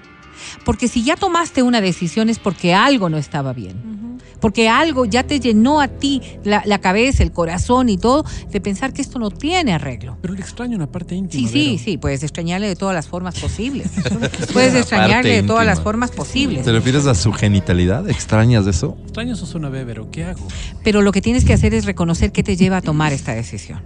Porque 0.63 0.88
si 0.88 1.04
ya 1.04 1.15
tomaste 1.15 1.63
una 1.63 1.82
decisión 1.82 2.30
es 2.30 2.39
porque 2.39 2.74
algo 2.74 3.10
no 3.10 3.18
estaba 3.18 3.54
bien. 3.54 3.96
Porque 4.39 4.70
algo 4.70 5.06
ya 5.06 5.24
te 5.24 5.39
llenó 5.39 5.82
a 5.82 5.88
ti 5.88 6.22
la, 6.44 6.62
la 6.65 6.80
cabeza, 6.80 7.24
el 7.24 7.32
corazón 7.32 7.89
y 7.89 7.98
todo 7.98 8.25
de 8.51 8.62
pensar 8.62 8.94
que 8.94 9.01
esto 9.01 9.18
no 9.18 9.32
tiene 9.32 9.74
arreglo. 9.74 10.18
Pero 10.22 10.34
le 10.34 10.42
extraño 10.42 10.75
una 10.75 10.88
parte 10.88 11.15
íntima. 11.15 11.48
Sí, 11.48 11.51
sí, 11.51 11.65
Vero. 11.72 11.84
sí, 11.84 11.98
puedes 11.98 12.22
extrañarle 12.22 12.68
de 12.68 12.75
todas 12.75 12.94
las 12.94 13.08
formas 13.08 13.39
posibles. 13.39 13.89
puedes 14.54 14.75
extrañarle 14.75 15.42
de 15.42 15.44
todas 15.44 15.65
las 15.65 15.80
formas 15.82 16.12
posibles. 16.12 16.63
¿Te 16.63 16.72
refieres 16.72 17.08
a 17.08 17.15
su 17.15 17.32
genitalidad? 17.32 18.10
¿Extrañas 18.10 18.68
eso? 18.68 18.98
Extraño 19.04 19.34
eso 19.34 19.46
suena 19.46 19.70
bébero. 19.70 20.12
¿Qué 20.12 20.25
hago? 20.25 20.48
Pero 20.84 21.01
lo 21.01 21.12
que 21.12 21.22
tienes 21.22 21.46
que 21.46 21.54
hacer 21.54 21.74
es 21.74 21.86
reconocer 21.86 22.32
qué 22.32 22.44
te 22.44 22.56
lleva 22.56 22.77
a 22.77 22.82
tomar 22.82 23.13
esta 23.13 23.34
decisión. 23.34 23.82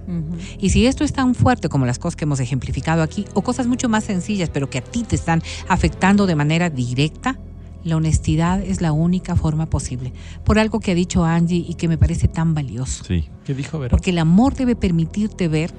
Y 0.60 0.72
si 0.72 0.88
esto 0.88 1.04
es 1.04 1.14
tan 1.14 1.36
fuerte 1.36 1.70
como 1.70 1.86
las 1.86 2.00
cosas 2.00 2.16
que 2.16 2.26
hemos 2.26 2.40
ejemplificado 2.40 3.04
aquí, 3.04 3.26
o 3.34 3.42
cosas 3.42 3.68
mucho 3.68 3.88
más 3.88 4.04
sencillas, 4.04 4.50
pero 4.50 4.70
que 4.70 4.80
a 4.80 4.82
ti 4.82 5.04
te 5.04 5.16
están 5.16 5.42
afectando 5.68 6.26
de 6.26 6.36
manera 6.40 6.70
directa, 6.72 7.38
la 7.84 7.96
honestidad 7.96 8.62
es 8.62 8.82
la 8.82 8.92
única 8.92 9.36
forma 9.36 9.66
posible. 9.68 10.12
Por 10.44 10.58
algo 10.60 10.80
que 10.80 10.92
ha 10.92 10.96
dicho 10.96 11.24
Angie 11.24 11.64
y 11.68 11.76
que 11.76 11.88
me 11.88 11.98
parece 11.98 12.28
tan 12.28 12.54
valioso. 12.54 13.04
Sí. 13.06 13.30
¿Qué 13.46 13.54
dijo 13.54 13.78
Vero? 13.80 13.92
Porque 13.92 14.10
el 14.10 14.18
amor 14.20 14.56
debe 14.56 14.76
permitirte 14.76 15.48
ver 15.48 15.72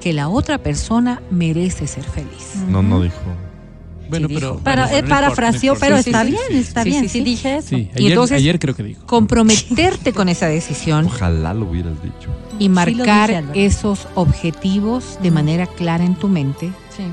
que 0.00 0.12
la 0.12 0.28
otra 0.28 0.58
persona 0.58 1.20
merece 1.30 1.86
ser 1.86 2.04
feliz. 2.04 2.54
No, 2.68 2.82
no 2.82 3.00
dijo. 3.02 3.16
bueno, 4.08 4.26
sí 4.28 4.34
pero. 4.34 4.60
Pero 4.64 4.82
bueno, 4.82 4.96
eh, 4.98 5.02
no 5.02 5.08
parafraseó, 5.08 5.74
pero 5.78 5.96
está 5.96 6.24
bien, 6.24 6.38
está 6.52 6.82
Sí, 6.82 6.88
bien. 6.90 7.02
sí, 7.02 7.08
Sí, 7.10 7.18
sí. 7.18 7.24
dije 7.24 7.56
eso. 7.58 7.68
Sí, 7.68 7.76
Y 7.94 7.98
ayer, 7.98 8.10
entonces- 8.12 8.36
ayer 8.38 8.58
creo 8.58 8.74
que 8.74 8.82
dijo. 8.82 9.06
Comprometerte 9.06 10.12
con 10.12 10.28
esa 10.28 10.46
decisión 10.48 11.06
Ojalá 11.06 11.54
lo 11.54 11.66
hubieras 11.70 12.02
dicho. 12.02 12.28
y 12.58 12.68
marcar 12.70 13.28
dije, 13.52 13.66
esos 13.66 14.08
objetivos 14.16 15.18
de 15.22 15.30
manera 15.30 15.66
clara 15.66 16.04
en 16.04 16.14
tu 16.16 16.26
mente 16.28 16.72
Sí. 16.96 17.04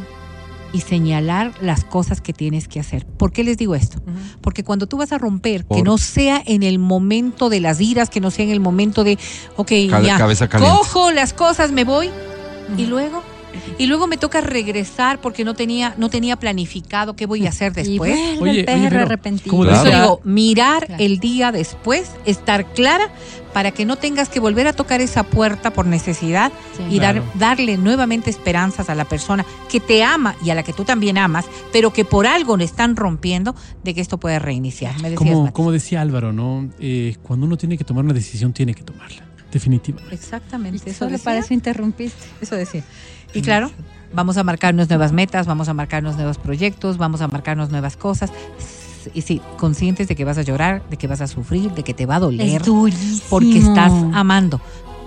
Y 0.74 0.82
señalar 0.82 1.54
las 1.62 1.84
cosas 1.84 2.22
que 2.22 2.34
tienes 2.34 2.68
que 2.68 2.80
hacer. 2.80 3.06
¿Por 3.06 3.32
qué 3.32 3.44
les 3.44 3.58
digo 3.58 3.76
esto? 3.76 4.02
Porque 4.42 4.64
cuando 4.64 4.88
tú 4.88 4.98
vas 4.98 5.12
a 5.12 5.18
romper, 5.18 5.66
que 5.66 5.84
no 5.84 5.98
sea 5.98 6.42
en 6.46 6.64
el 6.64 6.80
momento 6.80 7.50
de 7.50 7.60
las 7.60 7.80
iras, 7.82 8.10
que 8.10 8.20
no 8.20 8.32
sea 8.32 8.46
en 8.46 8.52
el 8.52 8.60
momento 8.60 9.04
de, 9.04 9.18
ok, 9.56 9.72
ya, 10.04 10.20
cojo 10.60 11.12
las 11.12 11.34
cosas, 11.34 11.72
me 11.72 11.84
voy 11.84 12.10
y 12.78 12.86
luego... 12.86 13.24
Y 13.78 13.88
luego 13.88 14.08
me 14.08 14.18
toca 14.18 14.42
regresar 14.42 15.20
porque 15.22 15.44
no 15.44 15.54
tenía, 15.54 15.94
no 15.98 16.10
tenía 16.10 16.38
planificado 16.38 17.16
qué 17.16 17.26
voy 17.26 17.46
a 17.46 17.50
hacer 17.50 17.74
después. 17.74 18.18
Oye, 18.40 18.62
el 18.68 18.70
oye, 18.88 18.98
arrepentido. 18.98 19.52
¿cómo 19.52 19.64
Por 19.64 19.74
eso 19.74 19.84
Claro. 19.84 19.98
digo, 20.02 20.22
mirar 20.24 20.86
Claro. 20.86 21.04
el 21.04 21.20
día 21.20 21.52
después, 21.52 22.12
estar 22.26 22.66
clara 22.74 23.10
para 23.54 23.72
que 23.72 23.86
no 23.86 23.96
tengas 23.96 24.30
que 24.30 24.40
volver 24.40 24.68
a 24.68 24.74
tocar 24.74 25.02
esa 25.02 25.24
puerta 25.24 25.72
por 25.72 25.86
necesidad 25.88 26.52
Sí. 26.78 26.84
y 26.96 27.00
dar, 27.00 27.24
darle 27.36 27.78
nuevamente 27.78 28.30
esperanzas 28.30 28.90
a 28.90 28.96
la 28.96 29.06
persona 29.06 29.46
que 29.70 29.80
te 29.80 30.04
ama 30.04 30.36
y 30.44 30.52
a 30.52 30.56
la 30.56 30.62
que 30.64 30.74
tú 30.74 30.84
también 30.84 31.18
amas, 31.18 31.46
pero 31.74 31.92
que 31.92 32.06
por 32.06 32.28
algo 32.28 32.56
le 32.58 32.66
están 32.66 32.96
rompiendo 32.96 33.56
de 33.84 33.96
que 33.96 34.02
esto 34.02 34.20
puede 34.20 34.38
reiniciar. 34.40 34.94
Me 35.02 35.10
decías, 35.10 35.52
Como, 35.52 35.72
decía 35.72 36.02
Álvaro, 36.02 36.34
¿no? 36.34 36.70
Eh, 36.80 37.16
cuando 37.24 37.46
uno 37.48 37.58
tiene 37.58 37.78
que 37.78 37.84
tomar 37.84 38.04
una 38.04 38.14
decisión, 38.14 38.54
tiene 38.54 38.74
que 38.76 38.84
tomarla. 38.84 39.24
Definitivamente. 39.52 40.14
Exactamente, 40.14 40.90
eso 40.90 41.08
para 41.24 41.40
eso 41.40 41.54
interrumpiste. 41.54 42.26
Eso 42.42 42.56
decía. 42.56 42.84
Y 43.38 43.42
claro, 43.42 43.72
vamos 44.14 44.38
a 44.38 44.44
marcarnos 44.44 44.90
nuevas 44.90 45.12
metas, 45.12 45.48
vamos 45.48 45.70
a 45.70 45.74
marcarnos 45.74 46.16
nuevos 46.16 46.38
proyectos, 46.38 46.98
vamos 46.98 47.22
a 47.22 47.28
marcarnos 47.28 47.70
nuevas 47.70 47.98
cosas. 47.98 48.32
Y 49.14 49.22
sí, 49.22 49.42
conscientes 49.58 50.08
de 50.08 50.16
que 50.16 50.26
vas 50.26 50.38
a 50.38 50.42
llorar, 50.42 50.82
de 50.90 50.98
que 50.98 51.08
vas 51.08 51.22
a 51.22 51.28
sufrir, 51.28 51.72
de 51.72 51.84
que 51.84 51.94
te 51.94 52.06
va 52.06 52.16
a 52.16 52.20
doler, 52.20 52.62
Es 52.62 53.22
porque 53.30 53.60
estás 53.60 53.92
amando. 54.14 54.60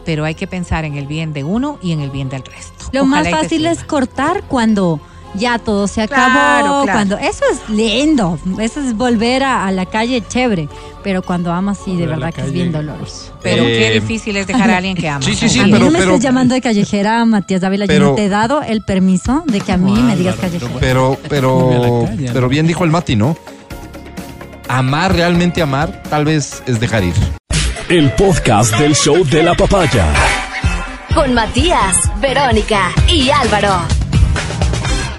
Pero 0.07 0.25
hay 0.25 0.35
que 0.35 0.47
pensar 0.47 0.85
en 0.85 0.95
el 0.95 1.07
bien 1.07 1.33
de 1.35 1.45
uno 1.45 1.79
y 1.83 1.93
en 1.93 2.01
el 2.01 2.11
bien 2.11 2.31
del 2.31 2.43
resto. 2.43 2.87
Lo 2.93 3.05
más 3.05 3.27
Ojalá 3.27 3.43
fácil 3.43 3.67
es 3.67 3.85
cortar 3.85 4.45
cuando 4.49 5.01
ya 5.35 5.59
todo 5.59 5.87
se 5.89 6.03
acabó. 6.03 6.25
Claro, 6.31 6.83
claro. 6.83 6.93
Cuando 6.93 7.19
eso 7.19 7.45
es 7.53 7.69
lindo, 7.69 8.39
eso 8.61 8.81
es 8.81 8.95
volver 8.97 9.43
a, 9.45 9.67
a 9.67 9.71
la 9.73 9.87
calle 9.87 10.23
chévere. 10.27 10.69
Pero 11.03 11.23
cuando 11.23 11.51
amas 11.53 11.79
sí, 11.83 11.93
de 11.93 12.03
Volver 12.03 12.19
verdad 12.19 12.35
que 12.35 12.41
es 12.43 12.53
bien 12.53 12.73
doloroso. 12.73 13.33
Pero 13.43 13.63
Eh, 13.65 13.79
qué 13.79 14.01
difícil 14.01 14.37
es 14.37 14.47
dejar 14.47 14.71
a 14.71 14.77
alguien 14.77 14.95
que 14.97 15.09
ama. 15.09 15.23
Sí, 15.23 15.35
sí, 15.35 15.49
sí, 15.49 15.61
a 15.61 15.65
mí 15.65 15.73
pero- 15.73 15.87
no 15.87 15.91
me 15.93 15.99
pero- 15.99 16.11
estés 16.13 16.25
llamando 16.25 16.55
de 16.55 16.61
callejera, 16.61 17.25
Matías 17.25 17.61
Dávila. 17.63 17.87
yo 17.87 17.89
pero- 17.89 18.07
no 18.11 18.15
te 18.17 18.25
he 18.27 18.29
dado 18.29 18.61
el 18.63 18.83
permiso 18.83 19.43
de 19.47 19.61
que 19.61 19.73
a 19.73 19.77
mí 19.79 19.93
me 20.03 20.15
digas 20.17 20.37
callejera. 20.37 20.71
Pero, 20.79 21.17
pero, 21.29 22.07
pero 22.33 22.49
bien 22.49 22.67
dijo 22.67 22.85
el 22.85 22.91
Mati, 22.91 23.17
¿no? 23.17 23.35
Amar, 24.69 25.15
realmente 25.15 25.63
amar, 25.63 26.03
tal 26.11 26.25
vez 26.27 26.63
es 26.67 26.79
dejar 26.79 27.03
ir. 27.05 27.15
El 27.89 28.13
podcast 28.13 28.77
del 28.79 28.95
show 28.95 29.25
de 29.25 29.43
la 29.43 29.55
papaya. 29.55 30.07
Con 31.15 31.35
Matías, 31.35 31.97
Verónica 32.21 32.93
y 33.09 33.31
Álvaro. 33.31 33.81